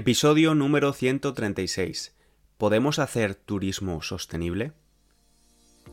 Episodio 0.00 0.54
número 0.54 0.94
136. 0.94 2.14
¿Podemos 2.56 2.98
hacer 2.98 3.34
turismo 3.34 4.00
sostenible? 4.00 4.72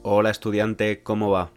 Hola 0.02 0.30
estudiante, 0.30 1.04
¿cómo 1.04 1.30
va? 1.30 1.52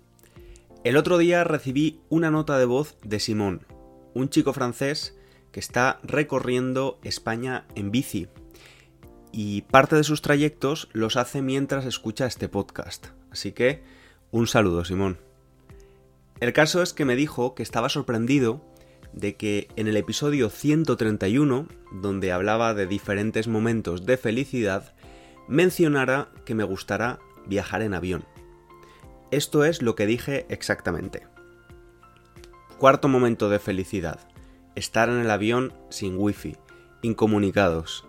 El 0.83 0.97
otro 0.97 1.17
día 1.17 1.44
recibí 1.44 2.00
una 2.08 2.33
nota 2.33 2.58
de 2.58 2.65
voz 2.65 2.97
de 3.05 3.21
Simón, 3.21 3.68
un 4.15 4.31
chico 4.31 4.52
francés 4.52 5.17
que 5.52 5.60
está 5.60 6.00
recorriendo 6.02 6.99
España 7.05 7.68
en 7.76 7.92
bici 7.92 8.26
y 9.30 9.62
parte 9.62 9.94
de 9.94 10.02
sus 10.02 10.20
trayectos 10.20 10.88
los 10.92 11.16
hace 11.16 11.42
mientras 11.42 11.84
escucha 11.84 12.26
este 12.26 12.48
podcast. 12.48 13.10
Así 13.30 13.52
que 13.52 13.84
un 14.32 14.48
saludo, 14.48 14.84
Simón. 14.84 15.18
El 16.40 16.52
caso 16.52 16.82
es 16.82 16.94
que 16.94 17.04
me 17.04 17.14
dijo 17.14 17.54
que 17.54 17.62
estaba 17.62 17.88
sorprendido 17.88 18.60
de 19.12 19.36
que 19.36 19.68
en 19.77 19.88
el 19.88 19.96
episodio 19.96 20.50
131, 20.50 21.66
donde 21.92 22.32
hablaba 22.32 22.74
de 22.74 22.86
diferentes 22.86 23.48
momentos 23.48 24.06
de 24.06 24.16
felicidad, 24.16 24.95
mencionara 25.48 26.28
que 26.45 26.55
me 26.55 26.64
gustará 26.64 27.19
viajar 27.46 27.83
en 27.83 27.95
avión. 27.95 28.24
Esto 29.30 29.64
es 29.64 29.83
lo 29.83 29.95
que 29.95 30.06
dije 30.06 30.46
exactamente. 30.48 31.27
Cuarto 32.78 33.09
momento 33.09 33.48
de 33.48 33.59
felicidad. 33.59 34.20
Estar 34.74 35.09
en 35.09 35.19
el 35.19 35.30
avión 35.30 35.72
sin 35.91 36.16
wifi, 36.16 36.56
incomunicados. 37.02 38.06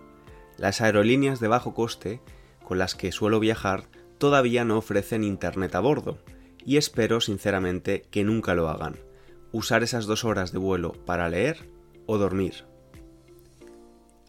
Las 0.57 0.81
aerolíneas 0.81 1.39
de 1.39 1.47
bajo 1.47 1.73
coste 1.73 2.21
con 2.63 2.77
las 2.77 2.95
que 2.95 3.11
suelo 3.11 3.39
viajar 3.39 3.83
todavía 4.17 4.63
no 4.63 4.77
ofrecen 4.77 5.23
internet 5.23 5.73
a 5.75 5.79
bordo, 5.79 6.19
y 6.63 6.77
espero 6.77 7.21
sinceramente 7.21 8.03
que 8.11 8.23
nunca 8.23 8.53
lo 8.53 8.69
hagan 8.69 9.10
usar 9.51 9.83
esas 9.83 10.05
dos 10.05 10.23
horas 10.23 10.51
de 10.51 10.59
vuelo 10.59 10.93
para 11.05 11.29
leer 11.29 11.69
o 12.05 12.17
dormir. 12.17 12.65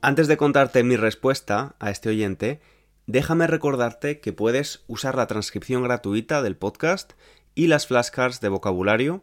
Antes 0.01 0.27
de 0.27 0.37
contarte 0.37 0.83
mi 0.83 0.97
respuesta 0.97 1.77
a 1.79 1.91
este 1.91 2.09
oyente, 2.09 2.61
déjame 3.07 3.47
recordarte 3.47 4.21
que 4.21 4.33
puedes 4.33 4.83
usar 4.89 5.15
la 5.15 5.29
transcripción 5.29 5.85
gratuita 5.85 6.43
del 6.43 6.57
podcast 6.57 7.13
y 7.55 7.69
las 7.69 7.87
flashcards 7.87 8.41
de 8.41 8.49
vocabulario 8.49 9.23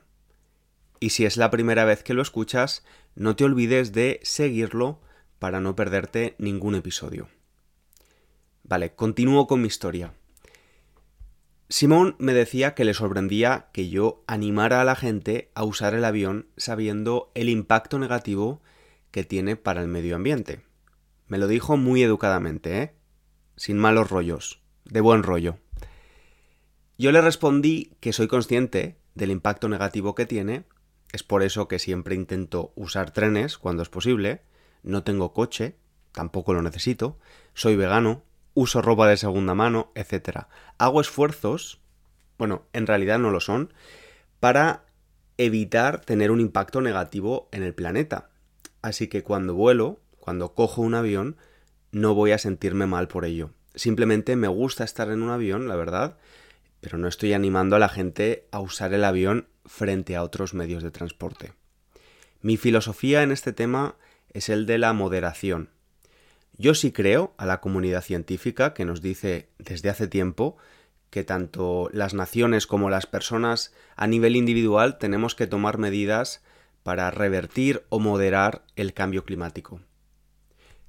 Y 0.99 1.11
si 1.11 1.25
es 1.25 1.37
la 1.37 1.49
primera 1.49 1.85
vez 1.85 2.03
que 2.03 2.13
lo 2.13 2.21
escuchas, 2.21 2.83
no 3.15 3.35
te 3.35 3.45
olvides 3.45 3.93
de 3.93 4.19
seguirlo 4.23 4.99
para 5.39 5.59
no 5.61 5.75
perderte 5.75 6.35
ningún 6.39 6.75
episodio. 6.75 7.29
Vale, 8.69 8.93
continúo 8.93 9.47
con 9.47 9.61
mi 9.61 9.67
historia. 9.67 10.13
Simón 11.69 12.15
me 12.19 12.35
decía 12.35 12.75
que 12.75 12.85
le 12.85 12.93
sorprendía 12.93 13.69
que 13.73 13.89
yo 13.89 14.23
animara 14.27 14.79
a 14.79 14.83
la 14.83 14.95
gente 14.95 15.49
a 15.55 15.63
usar 15.63 15.95
el 15.95 16.05
avión 16.05 16.49
sabiendo 16.55 17.31
el 17.33 17.49
impacto 17.49 17.97
negativo 17.97 18.61
que 19.09 19.23
tiene 19.23 19.55
para 19.55 19.81
el 19.81 19.87
medio 19.87 20.15
ambiente. 20.15 20.61
Me 21.27 21.39
lo 21.39 21.47
dijo 21.47 21.77
muy 21.77 22.03
educadamente, 22.03 22.81
¿eh? 22.83 22.95
Sin 23.55 23.79
malos 23.79 24.11
rollos, 24.11 24.61
de 24.85 25.01
buen 25.01 25.23
rollo. 25.23 25.57
Yo 26.99 27.11
le 27.11 27.21
respondí 27.21 27.95
que 27.99 28.13
soy 28.13 28.27
consciente 28.27 28.99
del 29.15 29.31
impacto 29.31 29.67
negativo 29.67 30.13
que 30.13 30.27
tiene, 30.27 30.65
es 31.11 31.23
por 31.23 31.41
eso 31.41 31.67
que 31.67 31.79
siempre 31.79 32.13
intento 32.13 32.71
usar 32.75 33.09
trenes 33.09 33.57
cuando 33.57 33.81
es 33.81 33.89
posible, 33.89 34.43
no 34.83 35.03
tengo 35.03 35.33
coche, 35.33 35.75
tampoco 36.11 36.53
lo 36.53 36.61
necesito, 36.61 37.17
soy 37.55 37.75
vegano, 37.75 38.28
uso 38.59 38.81
ropa 38.81 39.07
de 39.07 39.15
segunda 39.15 39.55
mano, 39.55 39.91
etc. 39.95 40.47
Hago 40.77 40.99
esfuerzos, 40.99 41.79
bueno, 42.37 42.63
en 42.73 42.87
realidad 42.87 43.17
no 43.17 43.31
lo 43.31 43.39
son, 43.39 43.73
para 44.41 44.83
evitar 45.37 46.01
tener 46.01 46.29
un 46.29 46.41
impacto 46.41 46.81
negativo 46.81 47.47
en 47.53 47.63
el 47.63 47.73
planeta. 47.73 48.29
Así 48.81 49.07
que 49.07 49.23
cuando 49.23 49.55
vuelo, 49.55 50.01
cuando 50.19 50.53
cojo 50.53 50.81
un 50.81 50.93
avión, 50.93 51.37
no 51.91 52.13
voy 52.13 52.31
a 52.31 52.37
sentirme 52.37 52.85
mal 52.85 53.07
por 53.07 53.23
ello. 53.23 53.51
Simplemente 53.75 54.35
me 54.35 54.49
gusta 54.49 54.83
estar 54.83 55.09
en 55.09 55.21
un 55.21 55.29
avión, 55.29 55.69
la 55.69 55.77
verdad, 55.77 56.17
pero 56.81 56.97
no 56.97 57.07
estoy 57.07 57.31
animando 57.31 57.77
a 57.77 57.79
la 57.79 57.87
gente 57.87 58.45
a 58.51 58.59
usar 58.59 58.93
el 58.93 59.05
avión 59.05 59.47
frente 59.65 60.17
a 60.17 60.23
otros 60.23 60.53
medios 60.53 60.83
de 60.83 60.91
transporte. 60.91 61.53
Mi 62.41 62.57
filosofía 62.57 63.23
en 63.23 63.31
este 63.31 63.53
tema 63.53 63.95
es 64.33 64.49
el 64.49 64.65
de 64.65 64.79
la 64.79 64.91
moderación. 64.91 65.69
Yo 66.59 66.75
sí 66.75 66.91
creo 66.91 67.33
a 67.37 67.45
la 67.45 67.61
comunidad 67.61 68.03
científica 68.03 68.73
que 68.73 68.83
nos 68.83 69.01
dice 69.01 69.47
desde 69.59 69.89
hace 69.89 70.09
tiempo 70.09 70.57
que 71.09 71.23
tanto 71.23 71.89
las 71.93 72.13
naciones 72.13 72.67
como 72.67 72.89
las 72.89 73.07
personas 73.07 73.73
a 73.95 74.07
nivel 74.07 74.35
individual 74.35 74.97
tenemos 74.97 75.35
que 75.35 75.47
tomar 75.47 75.77
medidas 75.77 76.43
para 76.83 77.11
revertir 77.11 77.85
o 77.87 77.99
moderar 77.99 78.65
el 78.75 78.93
cambio 78.93 79.23
climático. 79.23 79.79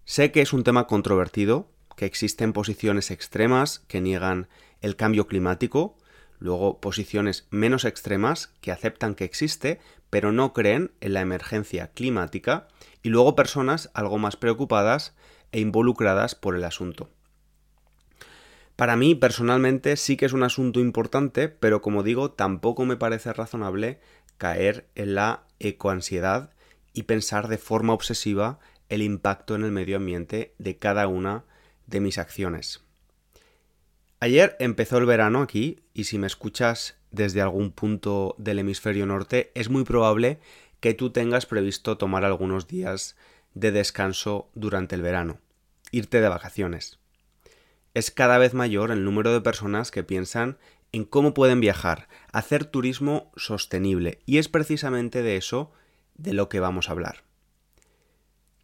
Sé 0.05 0.33
que 0.33 0.41
es 0.41 0.53
un 0.53 0.65
tema 0.65 0.89
controvertido, 0.89 1.71
que 1.97 2.05
existen 2.05 2.53
posiciones 2.53 3.13
extremas 3.13 3.79
que 3.87 4.01
niegan 4.01 4.49
el 4.81 4.97
cambio 4.97 5.29
climático, 5.29 5.97
luego 6.41 6.81
posiciones 6.81 7.47
menos 7.51 7.85
extremas 7.85 8.49
que 8.61 8.73
aceptan 8.73 9.15
que 9.15 9.25
existe, 9.25 9.79
pero 10.11 10.33
no 10.33 10.53
creen 10.53 10.91
en 11.01 11.13
la 11.13 11.21
emergencia 11.21 11.93
climática, 11.93 12.67
y 13.05 13.11
luego 13.11 13.37
personas 13.37 13.89
algo 13.95 14.19
más 14.19 14.35
preocupadas 14.35 15.15
e 15.53 15.61
involucradas 15.61 16.35
por 16.35 16.55
el 16.55 16.65
asunto. 16.65 17.09
Para 18.77 18.97
mí, 18.97 19.15
personalmente, 19.15 19.97
sí 19.97 20.17
que 20.17 20.25
es 20.27 20.33
un 20.33 20.43
asunto 20.43 20.81
importante, 20.81 21.49
pero 21.49 21.83
como 21.83 22.03
digo, 22.03 22.31
tampoco 22.31 22.87
me 22.87 22.97
parece 22.97 23.33
razonable 23.33 24.01
caer 24.39 24.89
en 24.95 25.15
la 25.15 25.43
ecoansiedad 25.59 26.51
y 26.95 27.03
pensar 27.03 27.49
de 27.49 27.59
forma 27.59 27.93
obsesiva 27.93 28.59
el 28.89 29.03
impacto 29.03 29.55
en 29.55 29.65
el 29.65 29.71
medio 29.71 29.97
ambiente 29.97 30.55
de 30.59 30.79
cada 30.79 31.09
una 31.09 31.45
de 31.87 32.01
mis 32.01 32.19
acciones. 32.19 32.83
Ayer 34.19 34.57
empezó 34.61 34.99
el 34.99 35.07
verano 35.07 35.43
aquí 35.43 35.81
y 35.95 36.05
si 36.05 36.19
me 36.19 36.27
escuchas 36.27 36.97
desde 37.11 37.41
algún 37.41 37.73
punto 37.73 38.35
del 38.39 38.59
hemisferio 38.59 39.07
norte 39.07 39.51
es 39.55 39.69
muy 39.69 39.85
probable 39.85 40.41
que 40.81 40.95
tú 40.95 41.11
tengas 41.11 41.47
previsto 41.47 41.99
tomar 41.99 42.25
algunos 42.25 42.67
días 42.67 43.17
de 43.55 43.73
descanso 43.73 44.51
durante 44.55 44.95
el 44.95 45.03
verano, 45.03 45.39
irte 45.91 46.21
de 46.21 46.29
vacaciones. 46.29 46.99
Es 47.95 48.11
cada 48.11 48.39
vez 48.39 48.55
mayor 48.55 48.91
el 48.91 49.05
número 49.05 49.33
de 49.33 49.41
personas 49.41 49.91
que 49.91 50.05
piensan 50.05 50.59
en 50.93 51.05
cómo 51.05 51.35
pueden 51.35 51.61
viajar, 51.61 52.09
hacer 52.33 52.65
turismo 52.65 53.31
sostenible, 53.37 54.21
y 54.27 54.39
es 54.39 54.49
precisamente 54.49 55.23
de 55.23 55.37
eso 55.37 55.73
de 56.15 56.33
lo 56.33 56.49
que 56.49 56.61
vamos 56.61 56.89
a 56.89 56.93
hablar. 56.93 57.25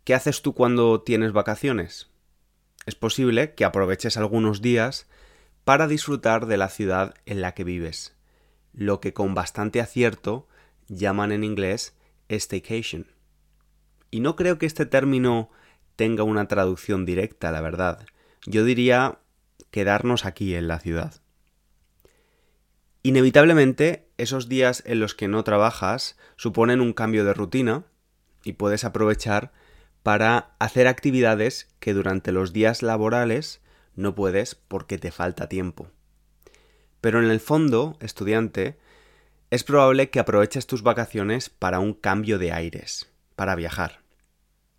¿Qué 0.05 0.15
haces 0.15 0.43
tú 0.43 0.55
cuando 0.55 1.03
tienes 1.03 1.33
vacaciones? 1.33 2.09
Es 2.87 2.95
posible 2.95 3.55
que 3.55 3.65
aproveches 3.65 4.17
algunos 4.17 4.63
días 4.63 5.09
para 5.65 5.89
disfrutar 5.89 6.47
de 6.47 6.57
la 6.57 6.69
ciudad 6.69 7.15
en 7.27 7.41
la 7.41 7.53
que 7.55 7.65
vives, 7.65 8.15
lo 8.73 9.01
que 9.01 9.13
con 9.13 9.35
bastante 9.35 9.81
acierto 9.81 10.47
llaman 10.87 11.33
en 11.33 11.43
inglés 11.43 11.97
staycation. 12.29 13.16
Y 14.11 14.21
no 14.21 14.37
creo 14.37 14.59
que 14.59 14.67
este 14.67 14.87
término 14.87 15.51
tenga 15.97 16.23
una 16.23 16.49
traducción 16.49 17.05
directa, 17.05 17.51
la 17.51 17.61
verdad. 17.61 18.07
Yo 18.47 18.65
diría 18.65 19.19
quedarnos 19.71 20.25
aquí 20.25 20.55
en 20.55 20.69
la 20.69 20.79
ciudad. 20.79 21.21
Inevitablemente, 23.03 24.09
esos 24.19 24.49
días 24.49 24.83
en 24.87 25.01
los 25.01 25.15
que 25.15 25.29
no 25.29 25.45
trabajas 25.45 26.17
suponen 26.37 26.81
un 26.81 26.93
cambio 26.93 27.25
de 27.25 27.35
rutina 27.35 27.85
y 28.43 28.55
puedes 28.55 28.85
aprovechar 28.85 29.53
para 30.03 30.55
hacer 30.59 30.87
actividades 30.87 31.69
que 31.81 31.95
durante 31.95 32.33
los 32.33 32.53
días 32.53 32.83
laborales 32.83 33.61
no 33.95 34.15
puedes 34.15 34.55
porque 34.55 34.99
te 34.99 35.11
falta 35.11 35.49
tiempo. 35.49 35.89
Pero 37.01 37.23
en 37.23 37.31
el 37.31 37.41
fondo, 37.41 37.97
estudiante, 38.01 38.79
es 39.51 39.63
probable 39.63 40.11
que 40.11 40.21
aproveches 40.21 40.67
tus 40.67 40.83
vacaciones 40.83 41.51
para 41.51 41.79
un 41.79 41.95
cambio 41.95 42.39
de 42.39 42.53
aires 42.53 43.09
para 43.37 43.55
viajar. 43.55 44.01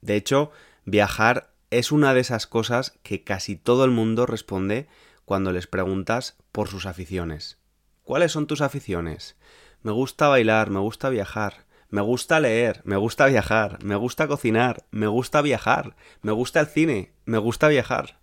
De 0.02 0.16
hecho, 0.16 0.52
viajar 0.86 1.52
es 1.70 1.92
una 1.92 2.14
de 2.14 2.22
esas 2.22 2.48
cosas 2.48 2.98
que 3.04 3.24
casi 3.24 3.56
todo 3.56 3.86
el 3.86 3.92
mundo 3.92 4.26
responde 4.26 4.88
cuando 5.26 5.52
les 5.52 5.68
preguntas 5.68 6.38
por 6.52 6.70
sus 6.70 6.86
aficiones. 6.86 7.58
¿Cuáles 8.04 8.32
son 8.32 8.48
tus 8.48 8.62
aficiones? 8.62 9.36
Me 9.82 9.92
gusta 9.92 10.30
bailar, 10.30 10.70
me 10.70 10.80
gusta 10.80 11.10
viajar, 11.10 11.66
me 11.90 12.02
gusta 12.02 12.40
leer, 12.40 12.82
me 12.86 12.96
gusta 12.96 13.28
viajar, 13.28 13.84
me 13.84 13.96
gusta 13.96 14.28
cocinar, 14.28 14.86
me 14.92 15.08
gusta 15.08 15.42
viajar, 15.42 15.96
me 16.22 16.32
gusta 16.32 16.60
el 16.60 16.68
cine, 16.68 17.12
me 17.26 17.38
gusta 17.38 17.68
viajar. 17.68 18.20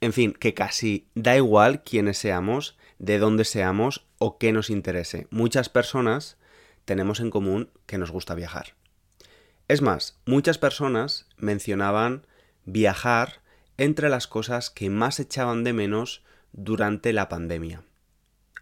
En 0.00 0.12
fin, 0.12 0.32
que 0.32 0.54
casi 0.54 1.08
da 1.14 1.36
igual 1.36 1.82
quiénes 1.82 2.18
seamos, 2.18 2.76
de 2.98 3.18
dónde 3.18 3.44
seamos 3.44 4.06
o 4.18 4.38
qué 4.38 4.52
nos 4.52 4.70
interese. 4.70 5.26
Muchas 5.30 5.68
personas 5.68 6.36
tenemos 6.84 7.20
en 7.20 7.30
común 7.30 7.70
que 7.86 7.98
nos 7.98 8.10
gusta 8.10 8.34
viajar. 8.34 8.77
Es 9.68 9.82
más, 9.82 10.18
muchas 10.24 10.56
personas 10.56 11.26
mencionaban 11.36 12.26
viajar 12.64 13.42
entre 13.76 14.08
las 14.08 14.26
cosas 14.26 14.70
que 14.70 14.88
más 14.88 15.20
echaban 15.20 15.62
de 15.62 15.74
menos 15.74 16.24
durante 16.52 17.12
la 17.12 17.28
pandemia. 17.28 17.84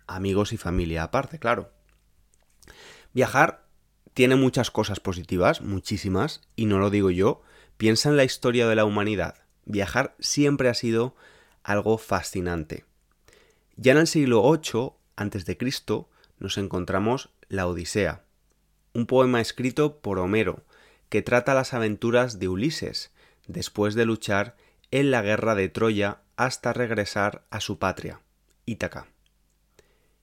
Amigos 0.09 0.53
y 0.53 0.57
familia 0.57 1.05
aparte, 1.05 1.39
claro. 1.39 1.71
Viajar 3.15 3.67
tiene 4.15 4.35
muchas 4.35 4.73
cosas 4.73 4.99
positivas, 4.99 5.61
muchísimas, 5.61 6.41
y 6.57 6.67
no 6.67 6.79
lo 6.79 6.91
digo 6.91 7.11
yo. 7.11 7.41
Piensa 7.77 8.09
en 8.09 8.17
la 8.17 8.25
historia 8.25 8.67
de 8.67 8.75
la 8.75 8.85
humanidad. 8.85 9.37
Viajar 9.65 10.17
siempre 10.19 10.69
ha 10.69 10.75
sido 10.75 11.15
algo 11.63 11.99
fascinante. 11.99 12.85
Ya 13.77 13.93
en 13.93 13.99
el 13.99 14.07
siglo 14.09 14.43
VIII 14.43 14.93
a.C. 15.17 15.59
nos 16.39 16.59
encontramos 16.59 17.31
la 17.49 17.67
Odisea, 17.69 18.25
un 18.93 19.07
poema 19.07 19.41
escrito 19.41 20.01
por 20.01 20.19
Homero, 20.19 20.65
que 21.17 21.23
trata 21.23 21.55
las 21.55 21.73
aventuras 21.73 22.39
de 22.39 22.47
Ulises, 22.47 23.11
después 23.47 23.95
de 23.95 24.05
luchar 24.05 24.55
en 24.91 25.11
la 25.11 25.23
guerra 25.23 25.55
de 25.55 25.71
Troya 25.71 26.21
hasta 26.37 26.75
regresar 26.75 27.47
a 27.49 27.61
su 27.61 27.79
patria, 27.79 28.21
Ítaca. 28.67 29.07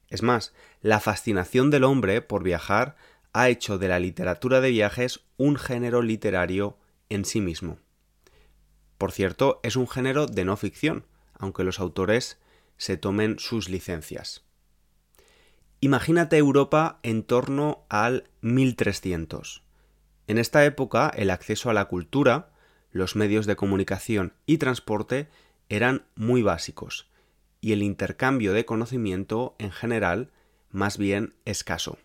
Es 0.08 0.22
más, 0.22 0.54
la 0.82 1.00
fascinación 1.00 1.72
del 1.72 1.84
hombre 1.84 2.22
por 2.22 2.44
viajar 2.44 2.96
ha 3.34 3.50
hecho 3.50 3.80
de 3.80 3.88
la 3.88 3.98
literatura 3.98 4.62
de 4.62 4.70
viajes 4.70 5.22
un 5.36 5.56
género 5.56 6.04
literario 6.04 6.78
en 7.10 7.26
sí 7.26 7.42
mismo. 7.42 7.80
Por 9.00 9.12
cierto, 9.12 9.62
es 9.64 9.76
un 9.76 9.88
género 9.88 10.28
de 10.28 10.46
no 10.46 10.58
ficción, 10.58 11.08
aunque 11.34 11.64
los 11.64 11.80
autores 11.80 12.38
se 12.78 12.98
tomen 12.98 13.40
sus 13.40 13.68
licencias. 13.68 14.44
Imagínate 15.80 16.38
Europa 16.38 17.00
en 17.02 17.24
torno 17.24 17.84
al 17.90 18.30
1300. 18.42 19.63
En 20.28 20.38
esta 20.38 20.64
época 20.66 21.12
el 21.16 21.30
acceso 21.30 21.70
a 21.70 21.74
la 21.74 21.86
cultura, 21.86 22.52
los 22.92 23.16
medios 23.16 23.46
de 23.46 23.56
comunicación 23.56 24.34
y 24.46 24.58
transporte 24.58 25.28
eran 25.70 26.06
muy 26.16 26.42
básicos, 26.42 27.10
y 27.60 27.74
el 27.74 27.84
intercambio 27.84 28.54
de 28.54 28.66
conocimiento 28.66 29.56
en 29.58 29.72
general 29.72 30.32
más 30.70 30.98
bien 30.98 31.34
escaso. 31.46 31.98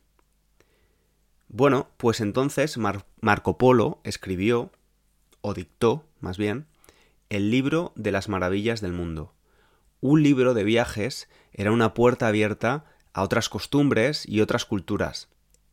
Bueno, 1.49 1.89
pues 1.97 2.21
entonces 2.21 2.79
Marco 2.79 3.59
Polo 3.59 4.01
escribió, 4.05 4.71
o 5.41 5.55
dictó 5.55 6.05
más 6.21 6.37
bien, 6.37 6.67
el 7.31 7.51
libro 7.51 7.93
de 7.97 8.13
las 8.13 8.29
maravillas 8.29 8.81
del 8.81 8.93
mundo. 8.93 9.35
Un 10.01 10.23
libro 10.23 10.55
de 10.55 10.65
viajes 10.65 11.29
era 11.53 11.73
una 11.73 11.95
puerta 11.95 12.29
abierta 12.29 12.85
a 13.13 13.23
otras 13.23 13.49
costumbres 13.49 14.29
y 14.29 14.41
otras 14.41 14.65
culturas, 14.65 15.29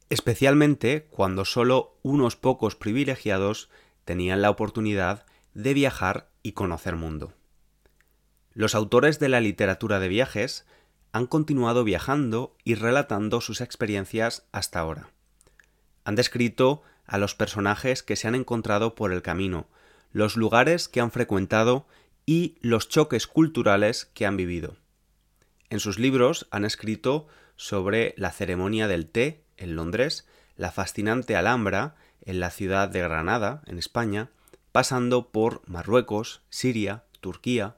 especialmente 0.10 1.08
cuando 1.10 1.46
solo 1.46 1.98
unos 2.04 2.36
pocos 2.36 2.76
privilegiados 2.76 3.70
tenían 4.04 4.42
la 4.42 4.50
oportunidad 4.50 5.26
de 5.54 5.74
viajar 5.74 6.30
y 6.44 6.52
conocer 6.52 6.96
mundo. 6.96 7.34
Los 8.54 8.76
autores 8.76 9.20
de 9.20 9.30
la 9.30 9.42
literatura 9.42 10.00
de 10.00 10.08
viajes 10.08 10.66
han 11.12 11.28
continuado 11.28 11.84
viajando 11.84 12.56
y 12.64 12.76
relatando 12.76 13.42
sus 13.42 13.62
experiencias 13.62 14.48
hasta 14.52 14.80
ahora. 14.80 15.10
Han 16.04 16.16
descrito 16.16 16.84
a 17.06 17.18
los 17.18 17.36
personajes 17.36 18.04
que 18.04 18.16
se 18.16 18.28
han 18.28 18.36
encontrado 18.36 18.96
por 18.96 19.12
el 19.12 19.22
camino, 19.22 19.68
los 20.12 20.38
lugares 20.38 20.88
que 20.88 21.02
han 21.02 21.12
frecuentado 21.12 21.88
y 22.26 22.58
los 22.62 22.90
choques 22.90 23.28
culturales 23.28 24.12
que 24.14 24.26
han 24.26 24.38
vivido. 24.38 24.78
En 25.70 25.80
sus 25.80 26.00
libros 26.00 26.48
han 26.52 26.66
escrito 26.66 27.28
sobre 27.56 28.14
la 28.18 28.32
ceremonia 28.32 28.88
del 28.88 29.08
té 29.08 29.45
en 29.58 29.76
Londres, 29.76 30.28
la 30.56 30.72
fascinante 30.72 31.36
Alhambra 31.36 31.96
en 32.22 32.40
la 32.40 32.50
ciudad 32.50 32.90
de 32.90 33.02
Granada, 33.02 33.62
en 33.68 33.78
España, 33.78 34.30
pasando 34.72 35.30
por 35.30 35.62
Marruecos, 35.68 36.42
Siria, 36.50 37.04
Turquía. 37.22 37.78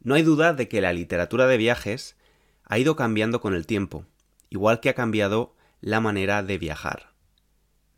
No 0.00 0.14
hay 0.14 0.22
duda 0.22 0.52
de 0.52 0.68
que 0.68 0.80
la 0.80 0.92
literatura 0.92 1.46
de 1.46 1.56
viajes 1.56 2.16
ha 2.64 2.78
ido 2.78 2.96
cambiando 2.96 3.40
con 3.40 3.54
el 3.54 3.66
tiempo, 3.66 4.06
igual 4.50 4.80
que 4.80 4.88
ha 4.88 4.94
cambiado 4.94 5.54
la 5.80 6.00
manera 6.00 6.42
de 6.42 6.58
viajar. 6.58 7.12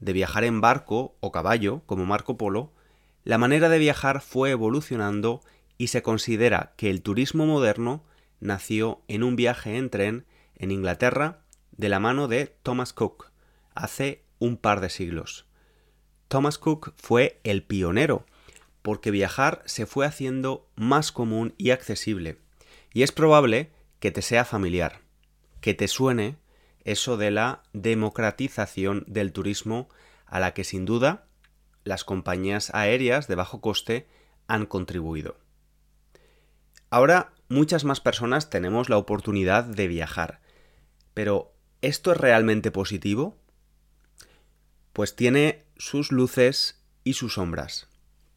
De 0.00 0.12
viajar 0.12 0.44
en 0.44 0.60
barco 0.60 1.16
o 1.20 1.32
caballo, 1.32 1.82
como 1.86 2.04
Marco 2.04 2.36
Polo, 2.36 2.72
la 3.24 3.38
manera 3.38 3.68
de 3.68 3.78
viajar 3.78 4.20
fue 4.20 4.50
evolucionando 4.50 5.40
y 5.78 5.88
se 5.88 6.02
considera 6.02 6.74
que 6.76 6.90
el 6.90 7.02
turismo 7.02 7.46
moderno 7.46 8.04
nació 8.40 9.00
en 9.08 9.22
un 9.22 9.36
viaje 9.36 9.76
en 9.76 9.90
tren 9.90 10.26
en 10.56 10.70
Inglaterra 10.70 11.40
de 11.76 11.88
la 11.88 12.00
mano 12.00 12.28
de 12.28 12.46
Thomas 12.62 12.92
Cook 12.92 13.30
hace 13.74 14.24
un 14.38 14.56
par 14.56 14.80
de 14.80 14.90
siglos. 14.90 15.46
Thomas 16.28 16.58
Cook 16.58 16.94
fue 16.96 17.40
el 17.44 17.62
pionero, 17.62 18.26
porque 18.82 19.10
viajar 19.10 19.62
se 19.66 19.86
fue 19.86 20.06
haciendo 20.06 20.68
más 20.76 21.12
común 21.12 21.54
y 21.58 21.70
accesible, 21.70 22.38
y 22.92 23.02
es 23.02 23.12
probable 23.12 23.70
que 24.00 24.10
te 24.10 24.22
sea 24.22 24.44
familiar, 24.44 25.00
que 25.60 25.74
te 25.74 25.88
suene 25.88 26.36
eso 26.84 27.16
de 27.16 27.30
la 27.30 27.62
democratización 27.72 29.04
del 29.08 29.32
turismo 29.32 29.88
a 30.24 30.40
la 30.40 30.54
que 30.54 30.64
sin 30.64 30.84
duda 30.84 31.26
las 31.84 32.04
compañías 32.04 32.72
aéreas 32.74 33.28
de 33.28 33.34
bajo 33.34 33.60
coste 33.60 34.06
han 34.46 34.66
contribuido. 34.66 35.36
Ahora 36.90 37.32
muchas 37.48 37.84
más 37.84 38.00
personas 38.00 38.50
tenemos 38.50 38.88
la 38.88 38.98
oportunidad 38.98 39.64
de 39.64 39.88
viajar, 39.88 40.40
pero 41.14 41.55
¿esto 41.82 42.12
es 42.12 42.18
realmente 42.18 42.70
positivo? 42.70 43.36
Pues 44.92 45.14
tiene 45.14 45.64
sus 45.76 46.12
luces 46.12 46.82
y 47.04 47.14
sus 47.14 47.34
sombras. 47.34 47.88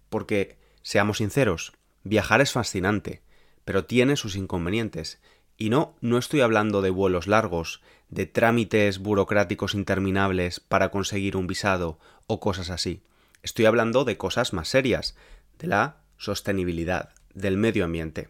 Porque, 0.10 0.58
seamos 0.82 1.18
sinceros, 1.18 1.74
viajar 2.04 2.42
es 2.42 2.52
fascinante, 2.52 3.22
pero 3.66 3.86
tiene 3.86 4.16
sus 4.16 4.36
inconvenientes. 4.36 5.22
Y 5.58 5.70
no, 5.70 5.96
no 6.02 6.18
estoy 6.18 6.42
hablando 6.42 6.82
de 6.82 6.90
vuelos 6.90 7.28
largos, 7.28 7.82
de 8.10 8.26
trámites 8.26 9.00
burocráticos 9.00 9.74
interminables 9.74 10.60
para 10.60 10.90
conseguir 10.90 11.38
un 11.38 11.48
visado 11.48 12.00
o 12.28 12.40
cosas 12.40 12.70
así. 12.70 13.04
Estoy 13.44 13.66
hablando 13.66 14.04
de 14.04 14.18
cosas 14.18 14.54
más 14.54 14.68
serias, 14.68 15.16
de 15.60 15.68
la 15.68 15.98
sostenibilidad, 16.18 17.14
del 17.34 17.58
medio 17.58 17.86
ambiente. 17.86 18.30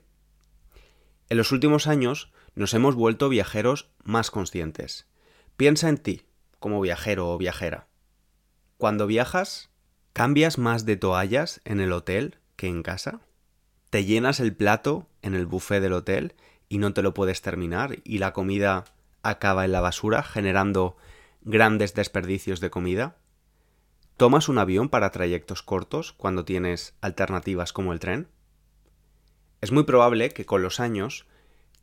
En 1.29 1.37
los 1.37 1.51
últimos 1.51 1.87
años 1.87 2.31
nos 2.59 2.73
hemos 2.73 2.93
vuelto 2.95 3.29
viajeros 3.29 3.89
más 4.03 4.31
conscientes. 4.31 5.07
Piensa 5.55 5.87
en 5.87 5.97
ti, 5.97 6.25
como 6.59 6.81
viajero 6.81 7.29
o 7.29 7.37
viajera. 7.37 7.87
Cuando 8.77 9.07
viajas, 9.07 9.69
¿cambias 10.11 10.57
más 10.57 10.83
de 10.83 10.97
toallas 10.97 11.61
en 11.63 11.79
el 11.79 11.93
hotel 11.93 12.37
que 12.57 12.67
en 12.67 12.83
casa? 12.83 13.21
¿Te 13.89 14.03
llenas 14.03 14.41
el 14.41 14.53
plato 14.53 15.07
en 15.21 15.35
el 15.35 15.45
buffet 15.45 15.81
del 15.81 15.93
hotel 15.93 16.35
y 16.67 16.79
no 16.79 16.93
te 16.93 17.01
lo 17.01 17.13
puedes 17.13 17.41
terminar 17.41 17.99
y 18.03 18.17
la 18.17 18.33
comida 18.33 18.83
acaba 19.23 19.63
en 19.63 19.71
la 19.71 19.79
basura 19.79 20.21
generando 20.21 20.97
grandes 21.39 21.93
desperdicios 21.93 22.59
de 22.59 22.69
comida? 22.69 23.15
¿Tomas 24.17 24.49
un 24.49 24.57
avión 24.57 24.89
para 24.89 25.11
trayectos 25.11 25.63
cortos 25.63 26.11
cuando 26.11 26.43
tienes 26.43 26.93
alternativas 26.99 27.71
como 27.71 27.93
el 27.93 27.99
tren? 27.99 28.27
Es 29.61 29.71
muy 29.71 29.83
probable 29.83 30.31
que 30.31 30.45
con 30.45 30.61
los 30.61 30.81
años 30.81 31.25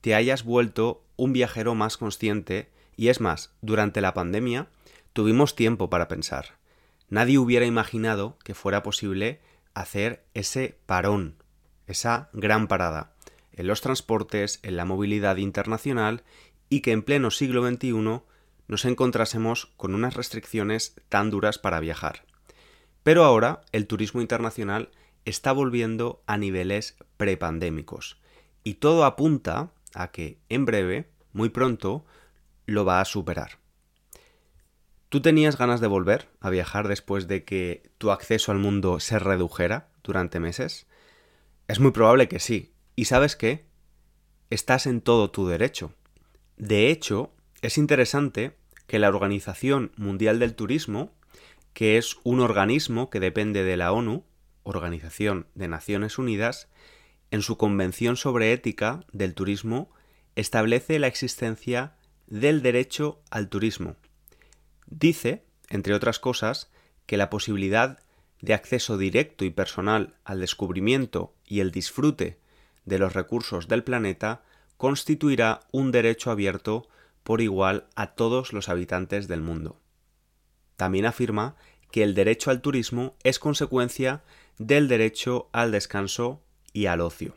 te 0.00 0.14
hayas 0.14 0.44
vuelto 0.44 1.04
un 1.16 1.32
viajero 1.32 1.74
más 1.74 1.96
consciente 1.96 2.70
y 2.96 3.08
es 3.08 3.20
más, 3.20 3.52
durante 3.60 4.00
la 4.00 4.14
pandemia 4.14 4.68
tuvimos 5.12 5.56
tiempo 5.56 5.90
para 5.90 6.08
pensar. 6.08 6.58
Nadie 7.08 7.38
hubiera 7.38 7.66
imaginado 7.66 8.38
que 8.44 8.54
fuera 8.54 8.82
posible 8.82 9.40
hacer 9.74 10.24
ese 10.34 10.78
parón, 10.86 11.36
esa 11.86 12.30
gran 12.32 12.66
parada, 12.66 13.12
en 13.52 13.66
los 13.66 13.80
transportes, 13.80 14.60
en 14.62 14.76
la 14.76 14.84
movilidad 14.84 15.36
internacional 15.36 16.24
y 16.68 16.80
que 16.80 16.92
en 16.92 17.02
pleno 17.02 17.30
siglo 17.30 17.66
XXI 17.66 18.22
nos 18.68 18.84
encontrásemos 18.84 19.66
con 19.76 19.94
unas 19.94 20.14
restricciones 20.14 20.96
tan 21.08 21.30
duras 21.30 21.58
para 21.58 21.80
viajar. 21.80 22.24
Pero 23.02 23.24
ahora 23.24 23.62
el 23.72 23.86
turismo 23.86 24.20
internacional 24.20 24.90
está 25.24 25.52
volviendo 25.52 26.22
a 26.26 26.38
niveles 26.38 26.96
prepandémicos 27.16 28.18
y 28.64 28.74
todo 28.74 29.04
apunta 29.04 29.70
a 29.96 30.12
que 30.12 30.38
en 30.48 30.64
breve, 30.64 31.08
muy 31.32 31.48
pronto, 31.48 32.04
lo 32.66 32.84
va 32.84 33.00
a 33.00 33.04
superar. 33.04 33.58
¿Tú 35.08 35.22
tenías 35.22 35.56
ganas 35.56 35.80
de 35.80 35.86
volver 35.86 36.28
a 36.40 36.50
viajar 36.50 36.88
después 36.88 37.28
de 37.28 37.44
que 37.44 37.90
tu 37.98 38.10
acceso 38.10 38.52
al 38.52 38.58
mundo 38.58 39.00
se 39.00 39.18
redujera 39.18 39.88
durante 40.02 40.40
meses? 40.40 40.86
Es 41.68 41.80
muy 41.80 41.92
probable 41.92 42.28
que 42.28 42.40
sí. 42.40 42.72
¿Y 42.96 43.06
sabes 43.06 43.36
qué? 43.36 43.66
Estás 44.50 44.86
en 44.86 45.00
todo 45.00 45.30
tu 45.30 45.46
derecho. 45.46 45.92
De 46.56 46.90
hecho, 46.90 47.32
es 47.62 47.78
interesante 47.78 48.56
que 48.86 48.98
la 48.98 49.08
Organización 49.08 49.92
Mundial 49.96 50.38
del 50.38 50.54
Turismo, 50.54 51.12
que 51.72 51.98
es 51.98 52.16
un 52.24 52.40
organismo 52.40 53.10
que 53.10 53.20
depende 53.20 53.64
de 53.64 53.76
la 53.76 53.92
ONU, 53.92 54.24
Organización 54.62 55.46
de 55.54 55.68
Naciones 55.68 56.18
Unidas, 56.18 56.68
en 57.30 57.42
su 57.42 57.56
Convención 57.56 58.16
sobre 58.16 58.52
Ética 58.52 59.04
del 59.12 59.35
Turismo, 59.35 59.90
establece 60.37 60.99
la 60.99 61.06
existencia 61.06 61.97
del 62.26 62.62
derecho 62.62 63.21
al 63.30 63.49
turismo. 63.49 63.97
Dice, 64.87 65.45
entre 65.68 65.95
otras 65.95 66.18
cosas, 66.18 66.71
que 67.06 67.16
la 67.16 67.30
posibilidad 67.30 68.00
de 68.40 68.54
acceso 68.54 68.99
directo 68.99 69.45
y 69.45 69.50
personal 69.50 70.14
al 70.25 70.40
descubrimiento 70.40 71.35
y 71.45 71.61
el 71.61 71.71
disfrute 71.71 72.38
de 72.85 72.99
los 72.99 73.14
recursos 73.14 73.68
del 73.68 73.83
planeta 73.83 74.42
constituirá 74.76 75.61
un 75.73 75.90
derecho 75.90 76.30
abierto 76.30 76.88
por 77.23 77.40
igual 77.40 77.88
a 77.97 78.14
todos 78.14 78.52
los 78.52 78.68
habitantes 78.68 79.26
del 79.26 79.40
mundo. 79.40 79.80
También 80.76 81.06
afirma 81.06 81.56
que 81.90 82.02
el 82.02 82.14
derecho 82.14 82.50
al 82.50 82.61
turismo 82.61 83.16
es 83.25 83.38
consecuencia 83.38 84.23
del 84.59 84.87
derecho 84.87 85.49
al 85.52 85.73
descanso 85.73 86.42
y 86.76 86.88
al 86.88 87.00
ocio. 87.00 87.35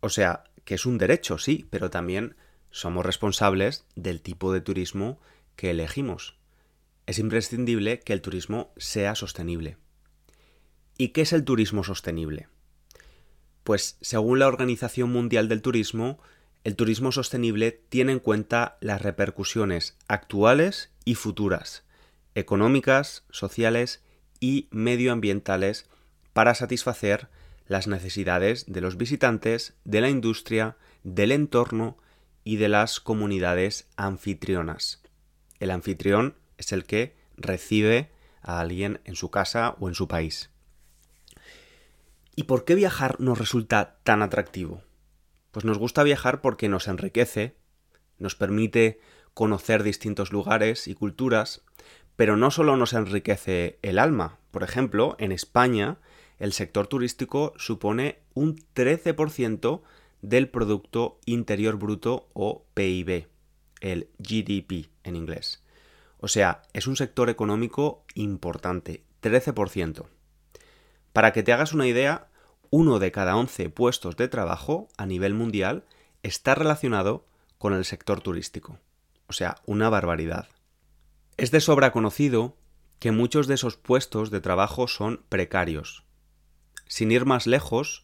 O 0.00 0.10
sea, 0.10 0.44
que 0.66 0.74
es 0.74 0.84
un 0.84 0.98
derecho, 0.98 1.38
sí, 1.38 1.66
pero 1.70 1.88
también 1.88 2.36
somos 2.70 3.06
responsables 3.06 3.86
del 3.96 4.20
tipo 4.20 4.52
de 4.52 4.60
turismo 4.60 5.18
que 5.56 5.70
elegimos. 5.70 6.36
Es 7.06 7.18
imprescindible 7.18 8.00
que 8.00 8.12
el 8.12 8.20
turismo 8.20 8.74
sea 8.76 9.14
sostenible. 9.14 9.78
¿Y 10.98 11.08
qué 11.08 11.22
es 11.22 11.32
el 11.32 11.42
turismo 11.42 11.82
sostenible? 11.82 12.48
Pues 13.64 13.96
según 14.02 14.40
la 14.40 14.48
Organización 14.48 15.10
Mundial 15.10 15.48
del 15.48 15.62
Turismo, 15.62 16.20
el 16.64 16.76
turismo 16.76 17.12
sostenible 17.12 17.72
tiene 17.88 18.12
en 18.12 18.18
cuenta 18.18 18.76
las 18.82 19.00
repercusiones 19.00 19.96
actuales 20.06 20.90
y 21.06 21.14
futuras, 21.14 21.84
económicas, 22.34 23.24
sociales 23.30 24.02
y 24.38 24.68
medioambientales 24.70 25.88
para 26.34 26.54
satisfacer 26.54 27.30
las 27.70 27.86
necesidades 27.86 28.64
de 28.66 28.80
los 28.80 28.96
visitantes, 28.96 29.74
de 29.84 30.00
la 30.00 30.08
industria, 30.08 30.76
del 31.04 31.30
entorno 31.30 31.96
y 32.42 32.56
de 32.56 32.68
las 32.68 32.98
comunidades 32.98 33.86
anfitrionas. 33.94 35.04
El 35.60 35.70
anfitrión 35.70 36.34
es 36.58 36.72
el 36.72 36.82
que 36.82 37.14
recibe 37.36 38.10
a 38.42 38.58
alguien 38.58 38.98
en 39.04 39.14
su 39.14 39.30
casa 39.30 39.76
o 39.78 39.86
en 39.86 39.94
su 39.94 40.08
país. 40.08 40.50
¿Y 42.34 42.42
por 42.42 42.64
qué 42.64 42.74
viajar 42.74 43.20
nos 43.20 43.38
resulta 43.38 44.00
tan 44.02 44.22
atractivo? 44.22 44.82
Pues 45.52 45.64
nos 45.64 45.78
gusta 45.78 46.02
viajar 46.02 46.40
porque 46.40 46.68
nos 46.68 46.88
enriquece, 46.88 47.54
nos 48.18 48.34
permite 48.34 48.98
conocer 49.32 49.84
distintos 49.84 50.32
lugares 50.32 50.88
y 50.88 50.94
culturas, 50.94 51.62
pero 52.16 52.36
no 52.36 52.50
solo 52.50 52.76
nos 52.76 52.94
enriquece 52.94 53.78
el 53.82 54.00
alma. 54.00 54.40
Por 54.50 54.64
ejemplo, 54.64 55.14
en 55.20 55.30
España 55.30 55.98
el 56.40 56.52
sector 56.52 56.88
turístico 56.88 57.52
supone 57.56 58.18
un 58.34 58.56
13% 58.74 59.82
del 60.22 60.48
Producto 60.48 61.20
Interior 61.26 61.76
Bruto 61.76 62.28
o 62.32 62.64
PIB, 62.74 63.28
el 63.80 64.08
GDP 64.18 64.90
en 65.04 65.16
inglés. 65.16 65.62
O 66.18 66.28
sea, 66.28 66.62
es 66.72 66.86
un 66.86 66.96
sector 66.96 67.30
económico 67.30 68.04
importante, 68.14 69.04
13%. 69.22 70.06
Para 71.12 71.32
que 71.32 71.42
te 71.42 71.52
hagas 71.52 71.72
una 71.72 71.86
idea, 71.86 72.28
uno 72.70 72.98
de 72.98 73.12
cada 73.12 73.36
11 73.36 73.68
puestos 73.70 74.16
de 74.16 74.28
trabajo 74.28 74.88
a 74.96 75.06
nivel 75.06 75.34
mundial 75.34 75.84
está 76.22 76.54
relacionado 76.54 77.26
con 77.58 77.74
el 77.74 77.84
sector 77.84 78.20
turístico. 78.20 78.78
O 79.26 79.32
sea, 79.32 79.56
una 79.66 79.90
barbaridad. 79.90 80.48
Es 81.36 81.50
de 81.50 81.60
sobra 81.60 81.92
conocido 81.92 82.56
que 82.98 83.12
muchos 83.12 83.46
de 83.46 83.54
esos 83.54 83.76
puestos 83.76 84.30
de 84.30 84.40
trabajo 84.40 84.88
son 84.88 85.22
precarios. 85.28 86.04
Sin 86.90 87.12
ir 87.12 87.24
más 87.24 87.46
lejos, 87.46 88.02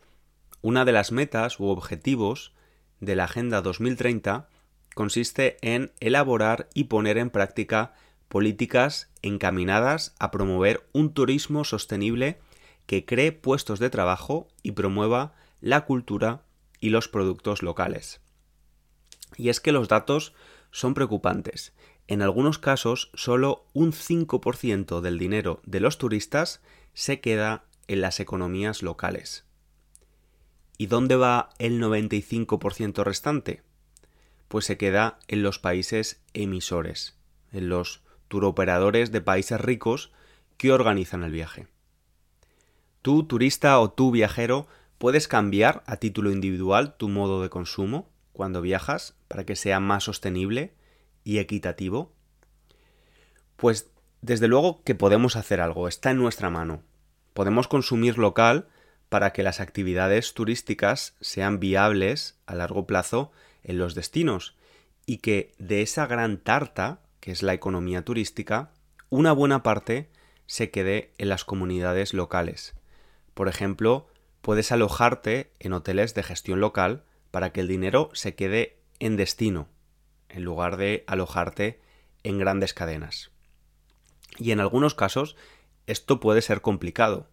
una 0.62 0.84
de 0.84 0.92
las 0.92 1.10
metas 1.10 1.58
u 1.58 1.66
objetivos 1.66 2.54
de 3.00 3.16
la 3.16 3.24
Agenda 3.24 3.60
2030 3.60 4.48
consiste 4.94 5.56
en 5.60 5.90
elaborar 5.98 6.68
y 6.72 6.84
poner 6.84 7.18
en 7.18 7.30
práctica 7.30 7.94
políticas 8.28 9.10
encaminadas 9.22 10.14
a 10.20 10.30
promover 10.30 10.88
un 10.92 11.12
turismo 11.12 11.64
sostenible 11.64 12.38
que 12.86 13.04
cree 13.04 13.32
puestos 13.32 13.80
de 13.80 13.90
trabajo 13.90 14.46
y 14.62 14.70
promueva 14.70 15.34
la 15.60 15.84
cultura 15.84 16.44
y 16.78 16.90
los 16.90 17.08
productos 17.08 17.64
locales. 17.64 18.20
Y 19.36 19.48
es 19.48 19.58
que 19.58 19.72
los 19.72 19.88
datos 19.88 20.32
son 20.70 20.94
preocupantes. 20.94 21.74
En 22.06 22.22
algunos 22.22 22.60
casos, 22.60 23.10
solo 23.14 23.66
un 23.72 23.90
5% 23.90 25.00
del 25.00 25.18
dinero 25.18 25.60
de 25.64 25.80
los 25.80 25.98
turistas 25.98 26.62
se 26.94 27.20
queda 27.20 27.65
en 27.88 28.00
las 28.00 28.20
economías 28.20 28.82
locales. 28.82 29.44
¿Y 30.78 30.86
dónde 30.86 31.16
va 31.16 31.50
el 31.58 31.80
95% 31.80 33.04
restante? 33.04 33.62
Pues 34.48 34.64
se 34.64 34.76
queda 34.76 35.18
en 35.28 35.42
los 35.42 35.58
países 35.58 36.20
emisores, 36.34 37.16
en 37.52 37.68
los 37.68 38.02
turoperadores 38.28 39.12
de 39.12 39.20
países 39.20 39.60
ricos 39.60 40.12
que 40.56 40.72
organizan 40.72 41.22
el 41.22 41.32
viaje. 41.32 41.66
Tú, 43.02 43.24
turista 43.24 43.78
o 43.78 43.90
tú, 43.90 44.10
viajero, 44.10 44.66
puedes 44.98 45.28
cambiar 45.28 45.82
a 45.86 45.96
título 45.96 46.30
individual 46.30 46.96
tu 46.96 47.08
modo 47.08 47.42
de 47.42 47.50
consumo 47.50 48.10
cuando 48.32 48.60
viajas 48.60 49.14
para 49.28 49.44
que 49.44 49.56
sea 49.56 49.80
más 49.80 50.04
sostenible 50.04 50.74
y 51.24 51.38
equitativo. 51.38 52.12
Pues 53.56 53.90
desde 54.20 54.48
luego 54.48 54.82
que 54.82 54.94
podemos 54.94 55.36
hacer 55.36 55.60
algo, 55.60 55.88
está 55.88 56.10
en 56.10 56.18
nuestra 56.18 56.50
mano. 56.50 56.82
Podemos 57.36 57.68
consumir 57.68 58.18
local 58.18 58.66
para 59.08 59.32
que 59.32 59.44
las 59.44 59.60
actividades 59.60 60.34
turísticas 60.34 61.14
sean 61.20 61.60
viables 61.60 62.40
a 62.46 62.56
largo 62.56 62.88
plazo 62.88 63.30
en 63.62 63.78
los 63.78 63.94
destinos 63.94 64.56
y 65.06 65.18
que 65.18 65.52
de 65.58 65.82
esa 65.82 66.08
gran 66.08 66.38
tarta, 66.38 66.98
que 67.20 67.30
es 67.30 67.44
la 67.44 67.54
economía 67.54 68.02
turística, 68.04 68.72
una 69.10 69.30
buena 69.30 69.62
parte 69.62 70.10
se 70.46 70.72
quede 70.72 71.12
en 71.18 71.28
las 71.28 71.44
comunidades 71.44 72.12
locales 72.12 72.74
por 73.36 73.48
ejemplo, 73.48 74.08
puedes 74.40 74.72
alojarte 74.72 75.52
en 75.58 75.74
hoteles 75.74 76.14
de 76.14 76.22
gestión 76.22 76.58
local 76.58 77.04
para 77.30 77.52
que 77.52 77.60
el 77.60 77.68
dinero 77.68 78.08
se 78.14 78.34
quede 78.34 78.78
en 78.98 79.18
destino, 79.18 79.68
en 80.30 80.42
lugar 80.42 80.78
de 80.78 81.04
alojarte 81.06 81.82
en 82.22 82.38
grandes 82.38 82.72
cadenas. 82.72 83.30
Y 84.38 84.52
en 84.52 84.60
algunos 84.60 84.94
casos 84.94 85.36
esto 85.86 86.20
puede 86.20 86.42
ser 86.42 86.60
complicado. 86.60 87.28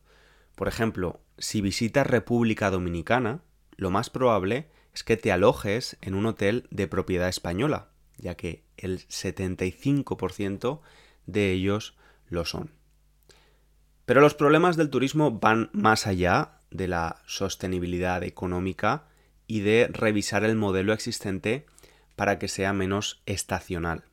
Por 0.56 0.68
ejemplo, 0.68 1.22
si 1.38 1.62
visitas 1.62 2.08
República 2.08 2.70
Dominicana, 2.70 3.42
lo 3.76 3.90
más 3.90 4.10
probable 4.10 4.70
es 4.94 5.04
que 5.04 5.18
te 5.18 5.32
alojes 5.32 5.98
en 6.02 6.14
un 6.14 6.26
hotel 6.26 6.68
de 6.70 6.88
propiedad 6.88 7.28
española, 7.28 7.90
ya 8.18 8.36
que 8.36 8.64
el 8.78 9.00
75% 9.08 10.82
de 11.26 11.52
ellos 11.52 11.98
lo 12.28 12.46
son. 12.46 12.72
Pero 14.06 14.22
los 14.22 14.36
problemas 14.36 14.76
del 14.78 14.90
turismo 14.90 15.32
van 15.32 15.70
más 15.74 16.08
allá 16.08 16.60
de 16.70 16.88
la 16.88 17.22
sostenibilidad 17.26 18.24
económica 18.24 19.06
y 19.48 19.62
de 19.62 19.88
revisar 19.88 20.44
el 20.44 20.56
modelo 20.56 20.94
existente 20.94 21.66
para 22.16 22.38
que 22.38 22.48
sea 22.48 22.74
menos 22.74 23.22
estacional. 23.26 24.04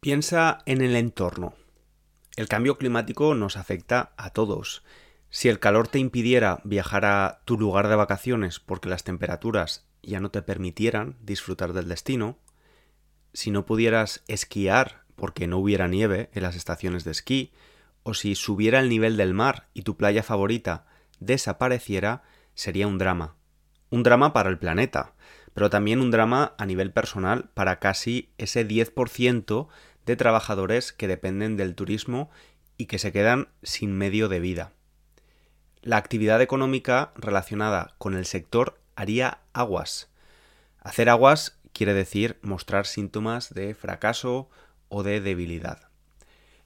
Piensa 0.00 0.58
en 0.66 0.80
el 0.80 0.96
entorno. 0.96 1.54
El 2.38 2.46
cambio 2.46 2.78
climático 2.78 3.34
nos 3.34 3.56
afecta 3.56 4.12
a 4.16 4.30
todos. 4.30 4.84
Si 5.28 5.48
el 5.48 5.58
calor 5.58 5.88
te 5.88 5.98
impidiera 5.98 6.60
viajar 6.62 7.04
a 7.04 7.40
tu 7.44 7.58
lugar 7.58 7.88
de 7.88 7.96
vacaciones 7.96 8.60
porque 8.60 8.88
las 8.88 9.02
temperaturas 9.02 9.88
ya 10.04 10.20
no 10.20 10.30
te 10.30 10.40
permitieran 10.42 11.16
disfrutar 11.20 11.72
del 11.72 11.88
destino, 11.88 12.38
si 13.32 13.50
no 13.50 13.66
pudieras 13.66 14.22
esquiar 14.28 15.02
porque 15.16 15.48
no 15.48 15.58
hubiera 15.58 15.88
nieve 15.88 16.30
en 16.32 16.44
las 16.44 16.54
estaciones 16.54 17.02
de 17.02 17.10
esquí, 17.10 17.52
o 18.04 18.14
si 18.14 18.36
subiera 18.36 18.78
el 18.78 18.88
nivel 18.88 19.16
del 19.16 19.34
mar 19.34 19.66
y 19.74 19.82
tu 19.82 19.96
playa 19.96 20.22
favorita 20.22 20.86
desapareciera, 21.18 22.22
sería 22.54 22.86
un 22.86 22.98
drama. 22.98 23.34
Un 23.90 24.04
drama 24.04 24.32
para 24.32 24.48
el 24.48 24.60
planeta, 24.60 25.16
pero 25.54 25.70
también 25.70 26.00
un 26.00 26.12
drama 26.12 26.54
a 26.56 26.66
nivel 26.66 26.92
personal 26.92 27.50
para 27.54 27.80
casi 27.80 28.30
ese 28.38 28.64
10% 28.64 29.66
de 30.08 30.16
trabajadores 30.16 30.94
que 30.94 31.06
dependen 31.06 31.58
del 31.58 31.74
turismo 31.74 32.30
y 32.78 32.86
que 32.86 32.98
se 32.98 33.12
quedan 33.12 33.48
sin 33.62 33.92
medio 33.92 34.30
de 34.30 34.40
vida. 34.40 34.72
La 35.82 35.98
actividad 35.98 36.40
económica 36.40 37.12
relacionada 37.14 37.94
con 37.98 38.14
el 38.14 38.24
sector 38.24 38.80
haría 38.96 39.40
aguas. 39.52 40.08
Hacer 40.80 41.10
aguas 41.10 41.58
quiere 41.74 41.92
decir 41.92 42.38
mostrar 42.40 42.86
síntomas 42.86 43.52
de 43.52 43.74
fracaso 43.74 44.48
o 44.88 45.02
de 45.02 45.20
debilidad. 45.20 45.90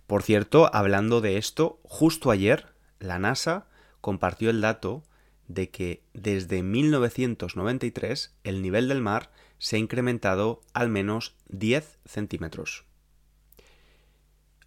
Por 0.06 0.22
cierto, 0.22 0.72
hablando 0.72 1.20
de 1.20 1.36
esto, 1.36 1.80
justo 1.82 2.30
ayer 2.30 2.68
la 3.00 3.18
NASA 3.18 3.66
compartió 4.00 4.50
el 4.50 4.60
dato 4.60 5.02
de 5.48 5.68
que 5.70 6.04
desde 6.14 6.62
1993 6.62 8.36
el 8.44 8.62
nivel 8.62 8.86
del 8.86 9.00
mar 9.00 9.32
se 9.58 9.76
ha 9.76 9.78
incrementado 9.80 10.60
al 10.74 10.88
menos 10.90 11.34
10 11.48 11.98
centímetros. 12.04 12.84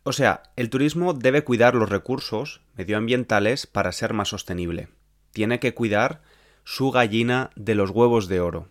O 0.07 0.13
sea, 0.13 0.43
el 0.55 0.69
turismo 0.69 1.15
debe 1.15 1.43
cuidar 1.43 1.74
los 1.74 1.89
recursos 1.89 2.62
medioambientales 2.75 3.65
para 3.65 3.91
ser 3.91 4.13
más 4.13 4.29
sostenible. 4.29 4.88
Tiene 5.31 5.59
que 5.59 5.74
cuidar 5.74 6.21
su 6.63 6.91
gallina 6.91 7.50
de 7.55 7.74
los 7.74 7.89
huevos 7.89 8.27
de 8.27 8.39
oro. 8.39 8.69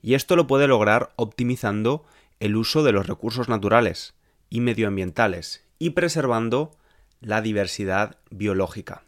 Y 0.00 0.14
esto 0.14 0.34
lo 0.34 0.46
puede 0.46 0.66
lograr 0.66 1.12
optimizando 1.16 2.06
el 2.40 2.56
uso 2.56 2.82
de 2.82 2.92
los 2.92 3.06
recursos 3.06 3.50
naturales 3.50 4.14
y 4.48 4.62
medioambientales 4.62 5.62
y 5.78 5.90
preservando 5.90 6.74
la 7.20 7.42
diversidad 7.42 8.16
biológica. 8.30 9.04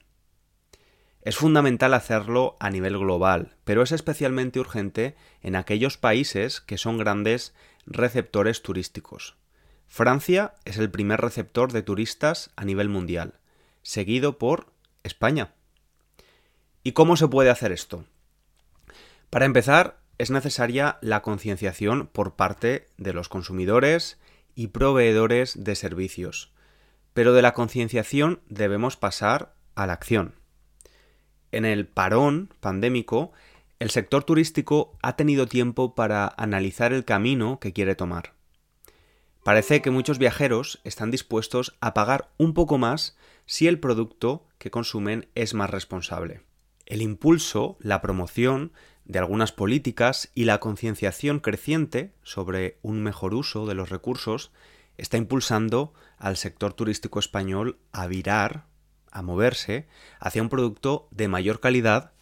Es 1.22 1.36
fundamental 1.36 1.94
hacerlo 1.94 2.56
a 2.60 2.68
nivel 2.68 2.98
global, 2.98 3.56
pero 3.64 3.82
es 3.82 3.92
especialmente 3.92 4.60
urgente 4.60 5.16
en 5.40 5.56
aquellos 5.56 5.96
países 5.96 6.60
que 6.60 6.76
son 6.76 6.98
grandes 6.98 7.54
receptores 7.86 8.60
turísticos. 8.60 9.38
Francia 9.88 10.54
es 10.64 10.76
el 10.78 10.90
primer 10.90 11.20
receptor 11.20 11.72
de 11.72 11.82
turistas 11.82 12.50
a 12.56 12.64
nivel 12.64 12.88
mundial, 12.88 13.34
seguido 13.82 14.38
por 14.38 14.72
España. 15.02 15.54
¿Y 16.84 16.92
cómo 16.92 17.16
se 17.16 17.26
puede 17.26 17.50
hacer 17.50 17.72
esto? 17.72 18.04
Para 19.30 19.46
empezar, 19.46 19.98
es 20.18 20.30
necesaria 20.30 20.98
la 21.00 21.22
concienciación 21.22 22.06
por 22.06 22.36
parte 22.36 22.86
de 22.98 23.12
los 23.12 23.28
consumidores 23.28 24.18
y 24.54 24.68
proveedores 24.68 25.64
de 25.64 25.74
servicios. 25.74 26.52
Pero 27.14 27.32
de 27.32 27.42
la 27.42 27.54
concienciación 27.54 28.40
debemos 28.48 28.96
pasar 28.96 29.54
a 29.74 29.86
la 29.86 29.94
acción. 29.94 30.34
En 31.50 31.64
el 31.64 31.86
parón 31.86 32.52
pandémico, 32.60 33.32
el 33.78 33.90
sector 33.90 34.24
turístico 34.24 34.96
ha 35.02 35.16
tenido 35.16 35.46
tiempo 35.46 35.94
para 35.94 36.32
analizar 36.36 36.92
el 36.92 37.04
camino 37.04 37.58
que 37.58 37.72
quiere 37.72 37.94
tomar. 37.94 38.37
Parece 39.48 39.80
que 39.80 39.90
muchos 39.90 40.18
viajeros 40.18 40.78
están 40.84 41.10
dispuestos 41.10 41.74
a 41.80 41.94
pagar 41.94 42.28
un 42.36 42.52
poco 42.52 42.76
más 42.76 43.16
si 43.46 43.66
el 43.66 43.80
producto 43.80 44.46
que 44.58 44.70
consumen 44.70 45.26
es 45.34 45.54
más 45.54 45.70
responsable. 45.70 46.42
El 46.84 47.00
impulso, 47.00 47.78
la 47.80 48.02
promoción 48.02 48.72
de 49.06 49.20
algunas 49.20 49.52
políticas 49.52 50.30
y 50.34 50.44
la 50.44 50.60
concienciación 50.60 51.40
creciente 51.40 52.12
sobre 52.22 52.76
un 52.82 53.02
mejor 53.02 53.32
uso 53.32 53.64
de 53.64 53.74
los 53.74 53.88
recursos 53.88 54.52
está 54.98 55.16
impulsando 55.16 55.94
al 56.18 56.36
sector 56.36 56.74
turístico 56.74 57.18
español 57.18 57.78
a 57.90 58.06
virar, 58.06 58.66
a 59.10 59.22
moverse 59.22 59.88
hacia 60.20 60.42
un 60.42 60.50
producto 60.50 61.08
de 61.10 61.26
mayor 61.26 61.60
calidad 61.60 62.12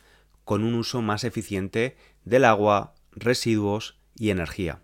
con 0.45 0.63
un 0.63 0.75
uso 0.75 1.03
más 1.03 1.25
eficiente 1.25 1.97
del 2.25 2.45
agua, 2.45 2.95
residuos 3.11 3.99
y 4.15 4.31
energía. 4.31 4.81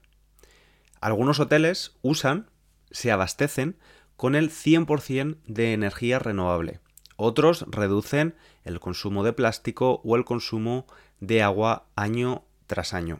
Algunos 1.02 1.40
hoteles 1.40 1.96
usan, 2.02 2.48
se 2.92 3.10
abastecen 3.10 3.76
con 4.16 4.36
el 4.36 4.50
100% 4.50 5.38
de 5.48 5.72
energía 5.72 6.20
renovable. 6.20 6.78
Otros 7.16 7.66
reducen 7.68 8.36
el 8.62 8.78
consumo 8.78 9.24
de 9.24 9.32
plástico 9.32 10.00
o 10.04 10.14
el 10.14 10.24
consumo 10.24 10.86
de 11.18 11.42
agua 11.42 11.88
año 11.96 12.44
tras 12.68 12.94
año. 12.94 13.18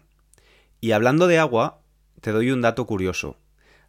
Y 0.80 0.92
hablando 0.92 1.26
de 1.26 1.40
agua, 1.40 1.80
te 2.20 2.30
doy 2.30 2.52
un 2.52 2.60
dato 2.60 2.86
curioso. 2.86 3.36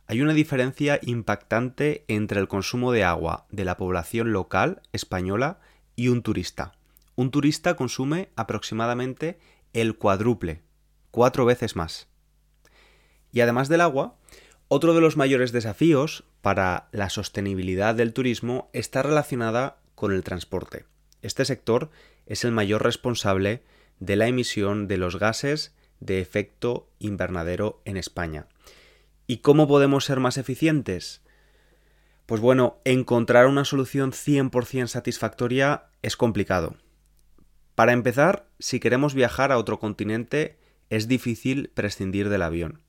Hay 0.07 0.23
una 0.23 0.33
diferencia 0.33 0.99
impactante 1.03 2.03
entre 2.07 2.39
el 2.39 2.47
consumo 2.47 2.93
de 2.93 3.03
agua 3.03 3.45
de 3.51 3.63
la 3.63 3.77
población 3.77 4.33
local 4.33 4.81
española 4.91 5.59
y 5.95 6.07
un 6.07 6.23
turista. 6.23 6.73
Un 7.15 7.29
turista 7.29 7.75
consume 7.75 8.29
aproximadamente 8.35 9.37
el 9.71 9.95
cuádruple, 9.99 10.63
cuatro 11.11 11.45
veces 11.45 11.75
más. 11.75 12.07
Y 13.33 13.41
además 13.41 13.67
del 13.67 13.81
agua, 13.81 14.15
otro 14.69 14.93
de 14.93 15.01
los 15.01 15.17
mayores 15.17 15.51
desafíos 15.51 16.23
para 16.41 16.87
la 16.91 17.09
sostenibilidad 17.09 17.95
del 17.95 18.13
turismo 18.13 18.69
está 18.71 19.03
relacionada 19.03 19.77
con 19.95 20.13
el 20.13 20.23
transporte. 20.23 20.85
Este 21.21 21.43
sector 21.43 21.89
es 22.25 22.45
el 22.45 22.51
mayor 22.51 22.83
responsable 22.83 23.63
de 23.99 24.15
la 24.15 24.27
emisión 24.27 24.87
de 24.87 24.97
los 24.97 25.17
gases 25.17 25.75
de 25.99 26.19
efecto 26.19 26.89
invernadero 26.99 27.81
en 27.85 27.97
España. 27.97 28.47
¿Y 29.25 29.37
cómo 29.37 29.67
podemos 29.67 30.05
ser 30.05 30.19
más 30.19 30.37
eficientes? 30.37 31.21
Pues 32.25 32.39
bueno, 32.39 32.77
encontrar 32.85 33.47
una 33.47 33.65
solución 33.65 34.11
100% 34.11 34.87
satisfactoria 34.87 35.85
es 36.01 36.15
complicado. 36.17 36.75
Para 37.75 37.93
empezar, 37.93 38.47
si 38.59 38.79
queremos 38.79 39.13
viajar 39.13 39.51
a 39.51 39.57
otro 39.57 39.79
continente, 39.79 40.59
es 40.89 41.07
difícil 41.07 41.71
prescindir 41.73 42.29
del 42.29 42.43
avión. 42.43 42.82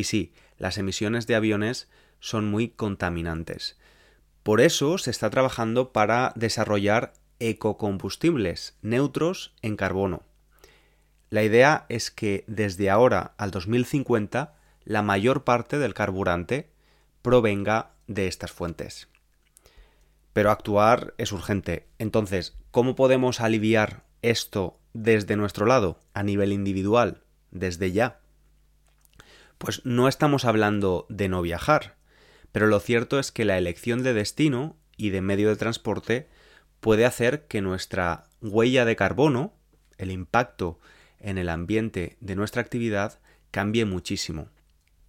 Y 0.00 0.04
sí, 0.04 0.32
las 0.56 0.78
emisiones 0.78 1.26
de 1.26 1.34
aviones 1.34 1.90
son 2.20 2.50
muy 2.50 2.70
contaminantes. 2.70 3.76
Por 4.42 4.62
eso 4.62 4.96
se 4.96 5.10
está 5.10 5.28
trabajando 5.28 5.92
para 5.92 6.32
desarrollar 6.36 7.12
ecocombustibles 7.38 8.78
neutros 8.80 9.52
en 9.60 9.76
carbono. 9.76 10.22
La 11.28 11.42
idea 11.42 11.84
es 11.90 12.10
que 12.10 12.44
desde 12.46 12.88
ahora 12.88 13.34
al 13.36 13.50
2050 13.50 14.54
la 14.84 15.02
mayor 15.02 15.44
parte 15.44 15.78
del 15.78 15.92
carburante 15.92 16.70
provenga 17.20 17.90
de 18.06 18.26
estas 18.26 18.52
fuentes. 18.52 19.08
Pero 20.32 20.50
actuar 20.50 21.12
es 21.18 21.30
urgente. 21.30 21.88
Entonces, 21.98 22.56
¿cómo 22.70 22.96
podemos 22.96 23.42
aliviar 23.42 24.04
esto 24.22 24.80
desde 24.94 25.36
nuestro 25.36 25.66
lado, 25.66 26.00
a 26.14 26.22
nivel 26.22 26.54
individual, 26.54 27.22
desde 27.50 27.92
ya? 27.92 28.19
Pues 29.60 29.84
no 29.84 30.08
estamos 30.08 30.46
hablando 30.46 31.04
de 31.10 31.28
no 31.28 31.42
viajar, 31.42 31.96
pero 32.50 32.66
lo 32.66 32.80
cierto 32.80 33.18
es 33.18 33.30
que 33.30 33.44
la 33.44 33.58
elección 33.58 34.02
de 34.02 34.14
destino 34.14 34.78
y 34.96 35.10
de 35.10 35.20
medio 35.20 35.50
de 35.50 35.56
transporte 35.56 36.30
puede 36.80 37.04
hacer 37.04 37.46
que 37.46 37.60
nuestra 37.60 38.24
huella 38.40 38.86
de 38.86 38.96
carbono, 38.96 39.52
el 39.98 40.12
impacto 40.12 40.80
en 41.18 41.36
el 41.36 41.50
ambiente 41.50 42.16
de 42.20 42.36
nuestra 42.36 42.62
actividad, 42.62 43.20
cambie 43.50 43.84
muchísimo. 43.84 44.48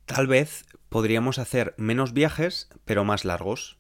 Tal 0.06 0.28
vez 0.28 0.66
podríamos 0.90 1.40
hacer 1.40 1.74
menos 1.78 2.12
viajes, 2.12 2.68
pero 2.84 3.06
más 3.06 3.24
largos. 3.24 3.78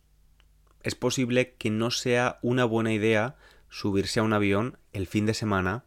Es 0.83 0.95
posible 0.95 1.53
que 1.55 1.69
no 1.69 1.91
sea 1.91 2.39
una 2.41 2.63
buena 2.63 2.93
idea 2.93 3.35
subirse 3.67 4.21
a 4.21 4.23
un 4.23 4.31
avión 4.31 4.77
el 4.93 5.05
fin 5.05 5.25
de 5.25 5.33
semana 5.33 5.83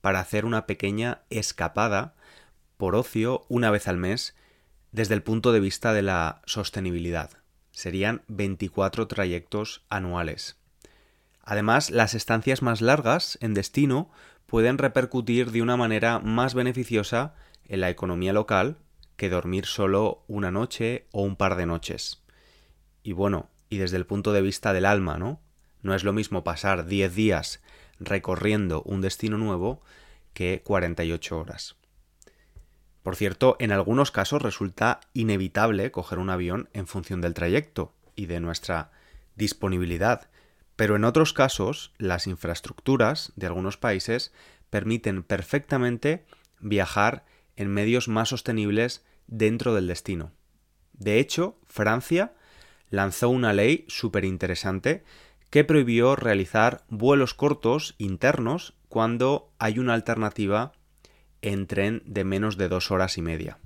para 0.00 0.20
hacer 0.20 0.44
una 0.44 0.64
pequeña 0.64 1.22
escapada 1.28 2.14
por 2.78 2.96
ocio 2.96 3.44
una 3.48 3.70
vez 3.70 3.86
al 3.88 3.98
mes 3.98 4.34
desde 4.92 5.14
el 5.14 5.22
punto 5.22 5.52
de 5.52 5.60
vista 5.60 5.92
de 5.92 6.00
la 6.00 6.40
sostenibilidad. 6.46 7.30
Serían 7.70 8.22
24 8.28 9.06
trayectos 9.06 9.84
anuales. 9.90 10.56
Además, 11.42 11.90
las 11.90 12.14
estancias 12.14 12.62
más 12.62 12.80
largas 12.80 13.36
en 13.42 13.52
destino 13.52 14.10
pueden 14.46 14.78
repercutir 14.78 15.50
de 15.50 15.60
una 15.60 15.76
manera 15.76 16.18
más 16.20 16.54
beneficiosa 16.54 17.34
en 17.66 17.80
la 17.80 17.90
economía 17.90 18.32
local 18.32 18.78
que 19.16 19.28
dormir 19.28 19.66
solo 19.66 20.24
una 20.28 20.50
noche 20.50 21.06
o 21.12 21.22
un 21.22 21.36
par 21.36 21.56
de 21.56 21.66
noches. 21.66 22.22
Y 23.02 23.12
bueno, 23.12 23.50
y 23.68 23.78
desde 23.78 23.96
el 23.96 24.06
punto 24.06 24.32
de 24.32 24.42
vista 24.42 24.72
del 24.72 24.86
alma, 24.86 25.18
¿no? 25.18 25.40
No 25.82 25.94
es 25.94 26.04
lo 26.04 26.12
mismo 26.12 26.44
pasar 26.44 26.86
10 26.86 27.14
días 27.14 27.62
recorriendo 28.00 28.82
un 28.82 29.00
destino 29.00 29.38
nuevo 29.38 29.82
que 30.32 30.62
48 30.64 31.38
horas. 31.38 31.76
Por 33.02 33.16
cierto, 33.16 33.56
en 33.58 33.72
algunos 33.72 34.10
casos 34.10 34.42
resulta 34.42 35.00
inevitable 35.12 35.90
coger 35.90 36.18
un 36.18 36.30
avión 36.30 36.68
en 36.72 36.86
función 36.86 37.20
del 37.20 37.34
trayecto 37.34 37.94
y 38.16 38.26
de 38.26 38.40
nuestra 38.40 38.90
disponibilidad, 39.36 40.28
pero 40.76 40.96
en 40.96 41.04
otros 41.04 41.32
casos 41.32 41.92
las 41.98 42.26
infraestructuras 42.26 43.32
de 43.36 43.46
algunos 43.46 43.76
países 43.76 44.32
permiten 44.70 45.22
perfectamente 45.22 46.26
viajar 46.60 47.24
en 47.56 47.68
medios 47.68 48.08
más 48.08 48.28
sostenibles 48.28 49.04
dentro 49.26 49.74
del 49.74 49.86
destino. 49.86 50.32
De 50.92 51.18
hecho, 51.18 51.56
Francia 51.66 52.34
lanzó 52.90 53.28
una 53.28 53.52
ley 53.52 53.84
súper 53.88 54.24
interesante 54.24 55.04
que 55.50 55.64
prohibió 55.64 56.16
realizar 56.16 56.84
vuelos 56.88 57.34
cortos 57.34 57.94
internos 57.98 58.74
cuando 58.88 59.50
hay 59.58 59.78
una 59.78 59.94
alternativa 59.94 60.72
en 61.42 61.66
tren 61.66 62.02
de 62.04 62.24
menos 62.24 62.56
de 62.56 62.68
dos 62.68 62.90
horas 62.90 63.18
y 63.18 63.22
media. 63.22 63.58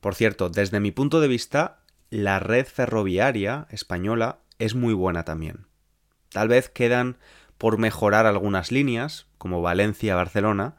Por 0.00 0.14
cierto, 0.14 0.48
desde 0.48 0.80
mi 0.80 0.90
punto 0.90 1.20
de 1.20 1.28
vista, 1.28 1.80
la 2.10 2.38
red 2.38 2.66
ferroviaria 2.66 3.66
española 3.70 4.38
es 4.58 4.74
muy 4.74 4.94
buena 4.94 5.24
también. 5.24 5.66
Tal 6.30 6.48
vez 6.48 6.68
quedan 6.68 7.18
por 7.58 7.78
mejorar 7.78 8.26
algunas 8.26 8.72
líneas, 8.72 9.26
como 9.36 9.62
Valencia-Barcelona, 9.62 10.76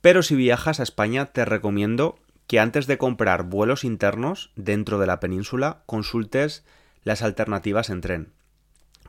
pero 0.00 0.22
si 0.22 0.34
viajas 0.34 0.80
a 0.80 0.82
España 0.82 1.26
te 1.26 1.44
recomiendo 1.44 2.18
que 2.46 2.60
antes 2.60 2.86
de 2.86 2.98
comprar 2.98 3.44
vuelos 3.44 3.84
internos 3.84 4.52
dentro 4.54 4.98
de 4.98 5.06
la 5.06 5.20
península 5.20 5.82
consultes 5.86 6.64
las 7.04 7.22
alternativas 7.22 7.88
en 7.88 8.00
tren. 8.00 8.32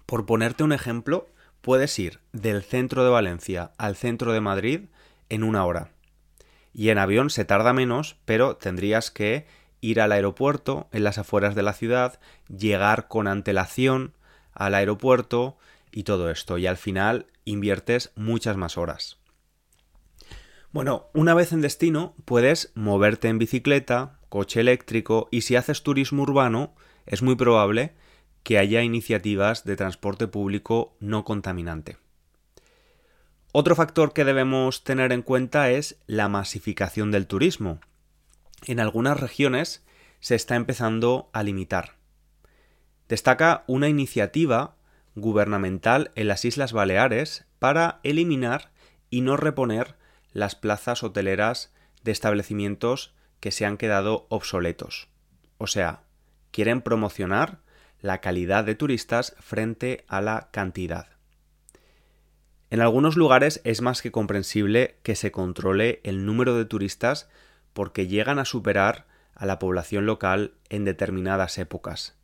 Por 0.06 0.26
ponerte 0.26 0.64
un 0.64 0.72
ejemplo, 0.72 1.28
puedes 1.62 1.98
ir 2.00 2.20
del 2.32 2.64
centro 2.64 3.04
de 3.04 3.10
Valencia 3.10 3.72
al 3.78 3.96
centro 3.96 4.32
de 4.32 4.42
Madrid 4.42 4.82
en 5.30 5.44
una 5.44 5.66
hora. 5.66 5.92
Y 6.74 6.90
en 6.90 6.98
avión 6.98 7.30
se 7.30 7.46
tarda 7.46 7.74
menos, 7.74 8.18
pero 8.26 8.58
tendrías 8.58 9.12
que 9.12 9.46
ir 9.82 10.02
al 10.02 10.12
aeropuerto 10.12 10.88
en 10.92 11.04
las 11.04 11.18
afueras 11.18 11.56
de 11.56 11.64
la 11.64 11.74
ciudad, 11.74 12.20
llegar 12.48 13.08
con 13.08 13.28
antelación 13.28 14.14
al 14.54 14.76
aeropuerto 14.76 15.58
y 15.92 16.04
todo 16.04 16.30
esto. 16.30 16.58
Y 16.58 16.68
al 16.68 16.78
final 16.78 17.28
inviertes 17.46 18.12
muchas 18.16 18.58
más 18.58 18.78
horas. 18.78 19.20
Bueno, 20.72 21.08
una 21.14 21.34
vez 21.34 21.54
en 21.54 21.62
destino 21.62 22.16
puedes 22.26 22.74
moverte 22.76 23.30
en 23.30 23.38
bicicleta, 23.38 24.20
coche 24.28 24.60
eléctrico 24.60 25.30
y 25.32 25.42
si 25.42 25.56
haces 25.56 25.84
turismo 25.84 26.24
urbano 26.24 26.76
es 27.06 27.22
muy 27.22 27.36
probable 27.36 27.94
que 28.44 28.58
haya 28.58 28.82
iniciativas 28.82 29.64
de 29.64 29.78
transporte 29.78 30.28
público 30.28 30.98
no 31.00 31.24
contaminante. 31.24 31.98
Otro 33.58 33.74
factor 33.74 34.12
que 34.12 34.26
debemos 34.26 34.84
tener 34.84 35.14
en 35.14 35.22
cuenta 35.22 35.72
es 35.72 35.96
la 36.08 36.28
masificación 36.28 37.10
del 37.12 37.26
turismo. 37.26 37.80
en 38.68 38.82
algunas 38.82 39.18
regiones 39.18 39.82
se 40.20 40.36
está 40.36 40.58
empezando 40.58 41.30
a 41.32 41.42
limitar. 41.42 41.96
Destaca 43.08 43.64
una 43.68 43.88
iniciativa 43.88 44.76
gubernamental 45.16 46.12
en 46.16 46.28
las 46.28 46.44
Islas 46.44 46.74
Baleares 46.74 47.46
para 47.58 48.02
eliminar 48.04 48.74
y 49.10 49.22
no 49.22 49.38
reponer 49.38 49.96
las 50.34 50.56
plazas 50.56 51.02
hoteleras 51.02 51.74
de 52.04 52.12
establecimientos 52.12 53.16
que 53.40 53.52
se 53.52 53.66
han 53.66 53.78
quedado 53.78 54.28
obsoletos. 54.28 55.08
O 55.60 55.68
sea, 55.68 56.04
quieren 56.52 56.82
promocionar 56.82 57.62
la 58.02 58.20
calidad 58.20 58.66
de 58.66 58.76
turistas 58.76 59.34
frente 59.40 60.04
a 60.10 60.20
la 60.20 60.50
cantidad. 60.52 61.15
En 62.70 62.82
algunos 62.82 63.16
lugares 63.16 63.62
es 63.64 63.82
más 63.82 64.02
que 64.02 64.12
comprensible 64.12 64.98
que 65.04 65.16
se 65.16 65.32
controle 65.32 66.02
el 66.04 66.26
número 66.26 66.58
de 66.58 66.66
turistas 66.66 67.30
porque 67.74 68.08
llegan 68.08 68.40
a 68.40 68.46
superar 68.46 69.06
a 69.36 69.46
la 69.46 69.60
población 69.60 70.06
local 70.06 70.54
en 70.70 70.86
determinadas 70.86 71.58
épocas. 71.58 72.16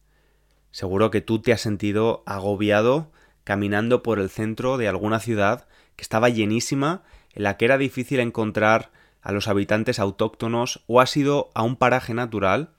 Seguro 0.71 1.11
que 1.11 1.21
tú 1.21 1.39
te 1.41 1.53
has 1.53 1.61
sentido 1.61 2.23
agobiado 2.25 3.11
caminando 3.43 4.03
por 4.03 4.19
el 4.19 4.29
centro 4.29 4.77
de 4.77 4.87
alguna 4.87 5.19
ciudad 5.19 5.67
que 5.95 6.03
estaba 6.03 6.29
llenísima, 6.29 7.03
en 7.33 7.43
la 7.43 7.57
que 7.57 7.65
era 7.65 7.77
difícil 7.77 8.19
encontrar 8.19 8.91
a 9.21 9.31
los 9.31 9.47
habitantes 9.47 9.99
autóctonos 9.99 10.83
o 10.87 11.01
has 11.01 11.15
ido 11.17 11.51
a 11.53 11.63
un 11.63 11.75
paraje 11.75 12.13
natural 12.13 12.71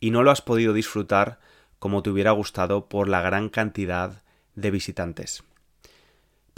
y 0.00 0.10
no 0.10 0.22
lo 0.22 0.30
has 0.30 0.42
podido 0.42 0.72
disfrutar 0.72 1.40
como 1.78 2.02
te 2.02 2.10
hubiera 2.10 2.32
gustado 2.32 2.88
por 2.88 3.08
la 3.08 3.22
gran 3.22 3.48
cantidad 3.48 4.22
de 4.54 4.70
visitantes. 4.70 5.44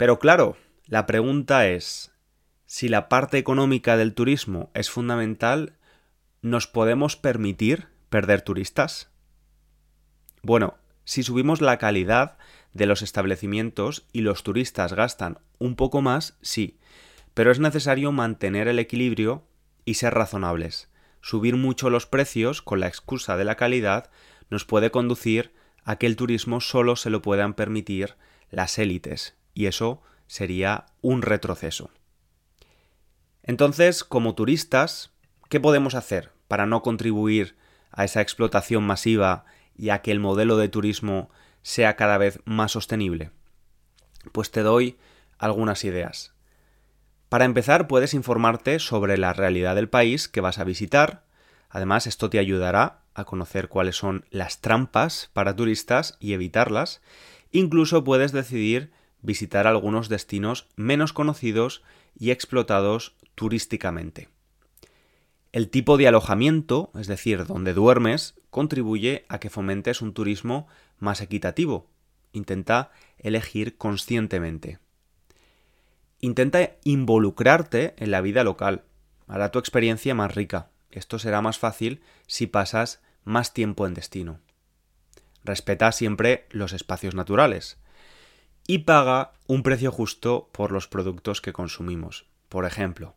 Pero 0.01 0.17
claro, 0.17 0.57
la 0.87 1.05
pregunta 1.05 1.67
es, 1.67 2.11
si 2.65 2.89
la 2.89 3.07
parte 3.07 3.37
económica 3.37 3.97
del 3.97 4.15
turismo 4.15 4.71
es 4.73 4.89
fundamental, 4.89 5.77
¿nos 6.41 6.65
podemos 6.65 7.15
permitir 7.15 7.85
perder 8.09 8.41
turistas? 8.41 9.11
Bueno, 10.41 10.79
si 11.03 11.21
subimos 11.21 11.61
la 11.61 11.77
calidad 11.77 12.39
de 12.73 12.87
los 12.87 13.03
establecimientos 13.03 14.07
y 14.11 14.21
los 14.21 14.41
turistas 14.41 14.93
gastan 14.93 15.37
un 15.59 15.75
poco 15.75 16.01
más, 16.01 16.35
sí, 16.41 16.79
pero 17.35 17.51
es 17.51 17.59
necesario 17.59 18.11
mantener 18.11 18.67
el 18.67 18.79
equilibrio 18.79 19.45
y 19.85 19.93
ser 19.93 20.15
razonables. 20.15 20.89
Subir 21.21 21.57
mucho 21.57 21.91
los 21.91 22.07
precios 22.07 22.63
con 22.63 22.79
la 22.79 22.87
excusa 22.87 23.37
de 23.37 23.43
la 23.43 23.53
calidad 23.53 24.09
nos 24.49 24.65
puede 24.65 24.89
conducir 24.89 25.53
a 25.83 25.97
que 25.97 26.07
el 26.07 26.15
turismo 26.15 26.59
solo 26.59 26.95
se 26.95 27.11
lo 27.11 27.21
puedan 27.21 27.53
permitir 27.53 28.15
las 28.49 28.79
élites, 28.79 29.37
y 29.53 29.65
eso 29.65 30.01
sería 30.27 30.85
un 31.01 31.21
retroceso. 31.21 31.89
Entonces, 33.43 34.03
como 34.03 34.35
turistas, 34.35 35.11
¿qué 35.49 35.59
podemos 35.59 35.95
hacer 35.95 36.31
para 36.47 36.65
no 36.65 36.81
contribuir 36.81 37.57
a 37.91 38.05
esa 38.05 38.21
explotación 38.21 38.83
masiva 38.83 39.45
y 39.75 39.89
a 39.89 40.01
que 40.01 40.11
el 40.11 40.19
modelo 40.19 40.57
de 40.57 40.69
turismo 40.69 41.29
sea 41.63 41.95
cada 41.95 42.17
vez 42.17 42.39
más 42.45 42.71
sostenible? 42.71 43.31
Pues 44.31 44.51
te 44.51 44.61
doy 44.61 44.97
algunas 45.37 45.83
ideas. 45.83 46.33
Para 47.29 47.45
empezar, 47.45 47.87
puedes 47.87 48.13
informarte 48.13 48.79
sobre 48.79 49.17
la 49.17 49.33
realidad 49.33 49.75
del 49.75 49.89
país 49.89 50.27
que 50.27 50.41
vas 50.41 50.59
a 50.59 50.63
visitar. 50.63 51.23
Además, 51.69 52.05
esto 52.05 52.29
te 52.29 52.39
ayudará 52.39 53.01
a 53.13 53.25
conocer 53.25 53.69
cuáles 53.69 53.95
son 53.95 54.25
las 54.29 54.61
trampas 54.61 55.29
para 55.33 55.55
turistas 55.55 56.17
y 56.19 56.33
evitarlas. 56.33 57.01
Incluso 57.51 58.03
puedes 58.03 58.31
decidir 58.31 58.91
visitar 59.21 59.67
algunos 59.67 60.09
destinos 60.09 60.67
menos 60.75 61.13
conocidos 61.13 61.83
y 62.17 62.31
explotados 62.31 63.15
turísticamente. 63.35 64.29
El 65.51 65.69
tipo 65.69 65.97
de 65.97 66.07
alojamiento, 66.07 66.91
es 66.95 67.07
decir, 67.07 67.45
donde 67.45 67.73
duermes, 67.73 68.35
contribuye 68.49 69.25
a 69.27 69.39
que 69.39 69.49
fomentes 69.49 70.01
un 70.01 70.13
turismo 70.13 70.67
más 70.97 71.21
equitativo. 71.21 71.89
Intenta 72.31 72.91
elegir 73.17 73.77
conscientemente. 73.77 74.79
Intenta 76.21 76.77
involucrarte 76.83 77.95
en 77.97 78.11
la 78.11 78.21
vida 78.21 78.43
local. 78.43 78.85
Hará 79.27 79.51
tu 79.51 79.59
experiencia 79.59 80.15
más 80.15 80.33
rica. 80.35 80.69
Esto 80.89 81.19
será 81.19 81.41
más 81.41 81.57
fácil 81.59 82.01
si 82.27 82.47
pasas 82.47 83.01
más 83.23 83.53
tiempo 83.53 83.87
en 83.87 83.93
destino. 83.93 84.39
Respeta 85.43 85.91
siempre 85.91 86.47
los 86.51 86.71
espacios 86.71 87.15
naturales. 87.15 87.80
Y 88.71 88.77
paga 88.77 89.33
un 89.47 89.63
precio 89.63 89.91
justo 89.91 90.47
por 90.53 90.71
los 90.71 90.87
productos 90.87 91.41
que 91.41 91.51
consumimos. 91.51 92.25
Por 92.47 92.63
ejemplo, 92.63 93.15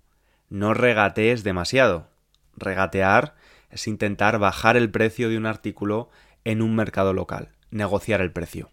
no 0.48 0.74
regatees 0.74 1.44
demasiado. 1.44 2.08
Regatear 2.56 3.36
es 3.70 3.86
intentar 3.86 4.40
bajar 4.40 4.76
el 4.76 4.90
precio 4.90 5.28
de 5.28 5.38
un 5.38 5.46
artículo 5.46 6.10
en 6.42 6.60
un 6.60 6.74
mercado 6.74 7.12
local, 7.12 7.52
negociar 7.70 8.20
el 8.20 8.32
precio. 8.32 8.72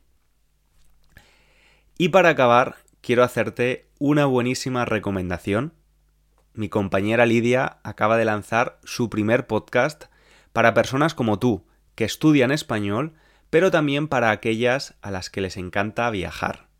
Y 1.99 2.09
para 2.09 2.29
acabar, 2.29 2.77
quiero 3.01 3.23
hacerte 3.23 3.87
una 3.99 4.25
buenísima 4.25 4.83
recomendación. 4.83 5.73
Mi 6.55 6.67
compañera 6.67 7.27
Lidia 7.27 7.77
acaba 7.83 8.17
de 8.17 8.25
lanzar 8.25 8.79
su 8.83 9.07
primer 9.11 9.45
podcast 9.45 10.05
para 10.51 10.73
personas 10.73 11.13
como 11.13 11.37
tú, 11.37 11.63
que 11.93 12.05
estudian 12.05 12.49
español, 12.49 13.13
pero 13.51 13.69
también 13.69 14.07
para 14.07 14.31
aquellas 14.31 14.95
a 15.03 15.11
las 15.11 15.29
que 15.29 15.41
les 15.41 15.57
encanta 15.57 16.09
viajar. 16.09 16.70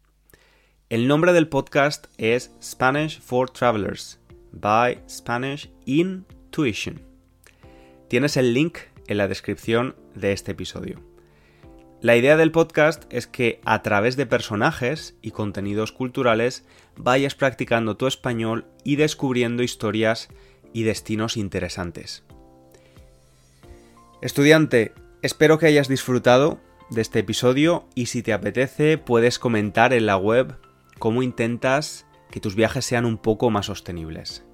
El 0.91 1.07
nombre 1.07 1.31
del 1.31 1.47
podcast 1.47 2.07
es 2.17 2.51
Spanish 2.61 3.21
for 3.21 3.49
Travelers 3.49 4.19
by 4.51 4.99
Spanish 5.09 5.71
Intuition. 5.85 7.01
Tienes 8.09 8.35
el 8.35 8.53
link 8.53 8.77
en 9.07 9.15
la 9.15 9.29
descripción 9.29 9.95
de 10.15 10.33
este 10.33 10.51
episodio. 10.51 10.99
La 12.01 12.17
idea 12.17 12.35
del 12.35 12.51
podcast 12.51 13.05
es 13.09 13.25
que 13.25 13.61
a 13.63 13.81
través 13.83 14.17
de 14.17 14.25
personajes 14.25 15.15
y 15.21 15.31
contenidos 15.31 15.93
culturales 15.93 16.65
vayas 16.97 17.35
practicando 17.35 17.95
tu 17.95 18.05
español 18.05 18.65
y 18.83 18.97
descubriendo 18.97 19.63
historias 19.63 20.27
y 20.73 20.83
destinos 20.83 21.37
interesantes. 21.37 22.25
Estudiante, 24.21 24.91
espero 25.21 25.57
que 25.57 25.67
hayas 25.67 25.87
disfrutado 25.87 26.59
de 26.89 26.99
este 26.99 27.19
episodio 27.19 27.87
y 27.95 28.07
si 28.07 28.21
te 28.21 28.33
apetece 28.33 28.97
puedes 28.97 29.39
comentar 29.39 29.93
en 29.93 30.05
la 30.05 30.17
web 30.17 30.57
cómo 31.01 31.23
intentas 31.23 32.05
que 32.29 32.39
tus 32.39 32.53
viajes 32.53 32.85
sean 32.85 33.05
un 33.05 33.17
poco 33.17 33.49
más 33.49 33.65
sostenibles. 33.65 34.45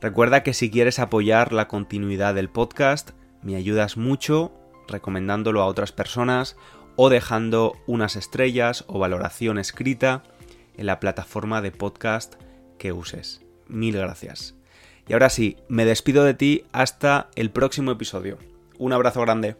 Recuerda 0.00 0.42
que 0.42 0.52
si 0.52 0.72
quieres 0.72 0.98
apoyar 0.98 1.52
la 1.52 1.68
continuidad 1.68 2.34
del 2.34 2.50
podcast, 2.50 3.12
me 3.42 3.54
ayudas 3.54 3.96
mucho 3.96 4.52
recomendándolo 4.88 5.62
a 5.62 5.66
otras 5.66 5.92
personas 5.92 6.56
o 6.96 7.10
dejando 7.10 7.76
unas 7.86 8.16
estrellas 8.16 8.86
o 8.88 8.98
valoración 8.98 9.56
escrita 9.56 10.24
en 10.76 10.86
la 10.86 10.98
plataforma 10.98 11.62
de 11.62 11.70
podcast 11.70 12.34
que 12.76 12.92
uses. 12.92 13.46
Mil 13.68 13.96
gracias. 13.96 14.56
Y 15.06 15.12
ahora 15.12 15.30
sí, 15.30 15.58
me 15.68 15.84
despido 15.84 16.24
de 16.24 16.34
ti 16.34 16.64
hasta 16.72 17.30
el 17.36 17.52
próximo 17.52 17.92
episodio. 17.92 18.38
Un 18.78 18.92
abrazo 18.92 19.20
grande. 19.20 19.54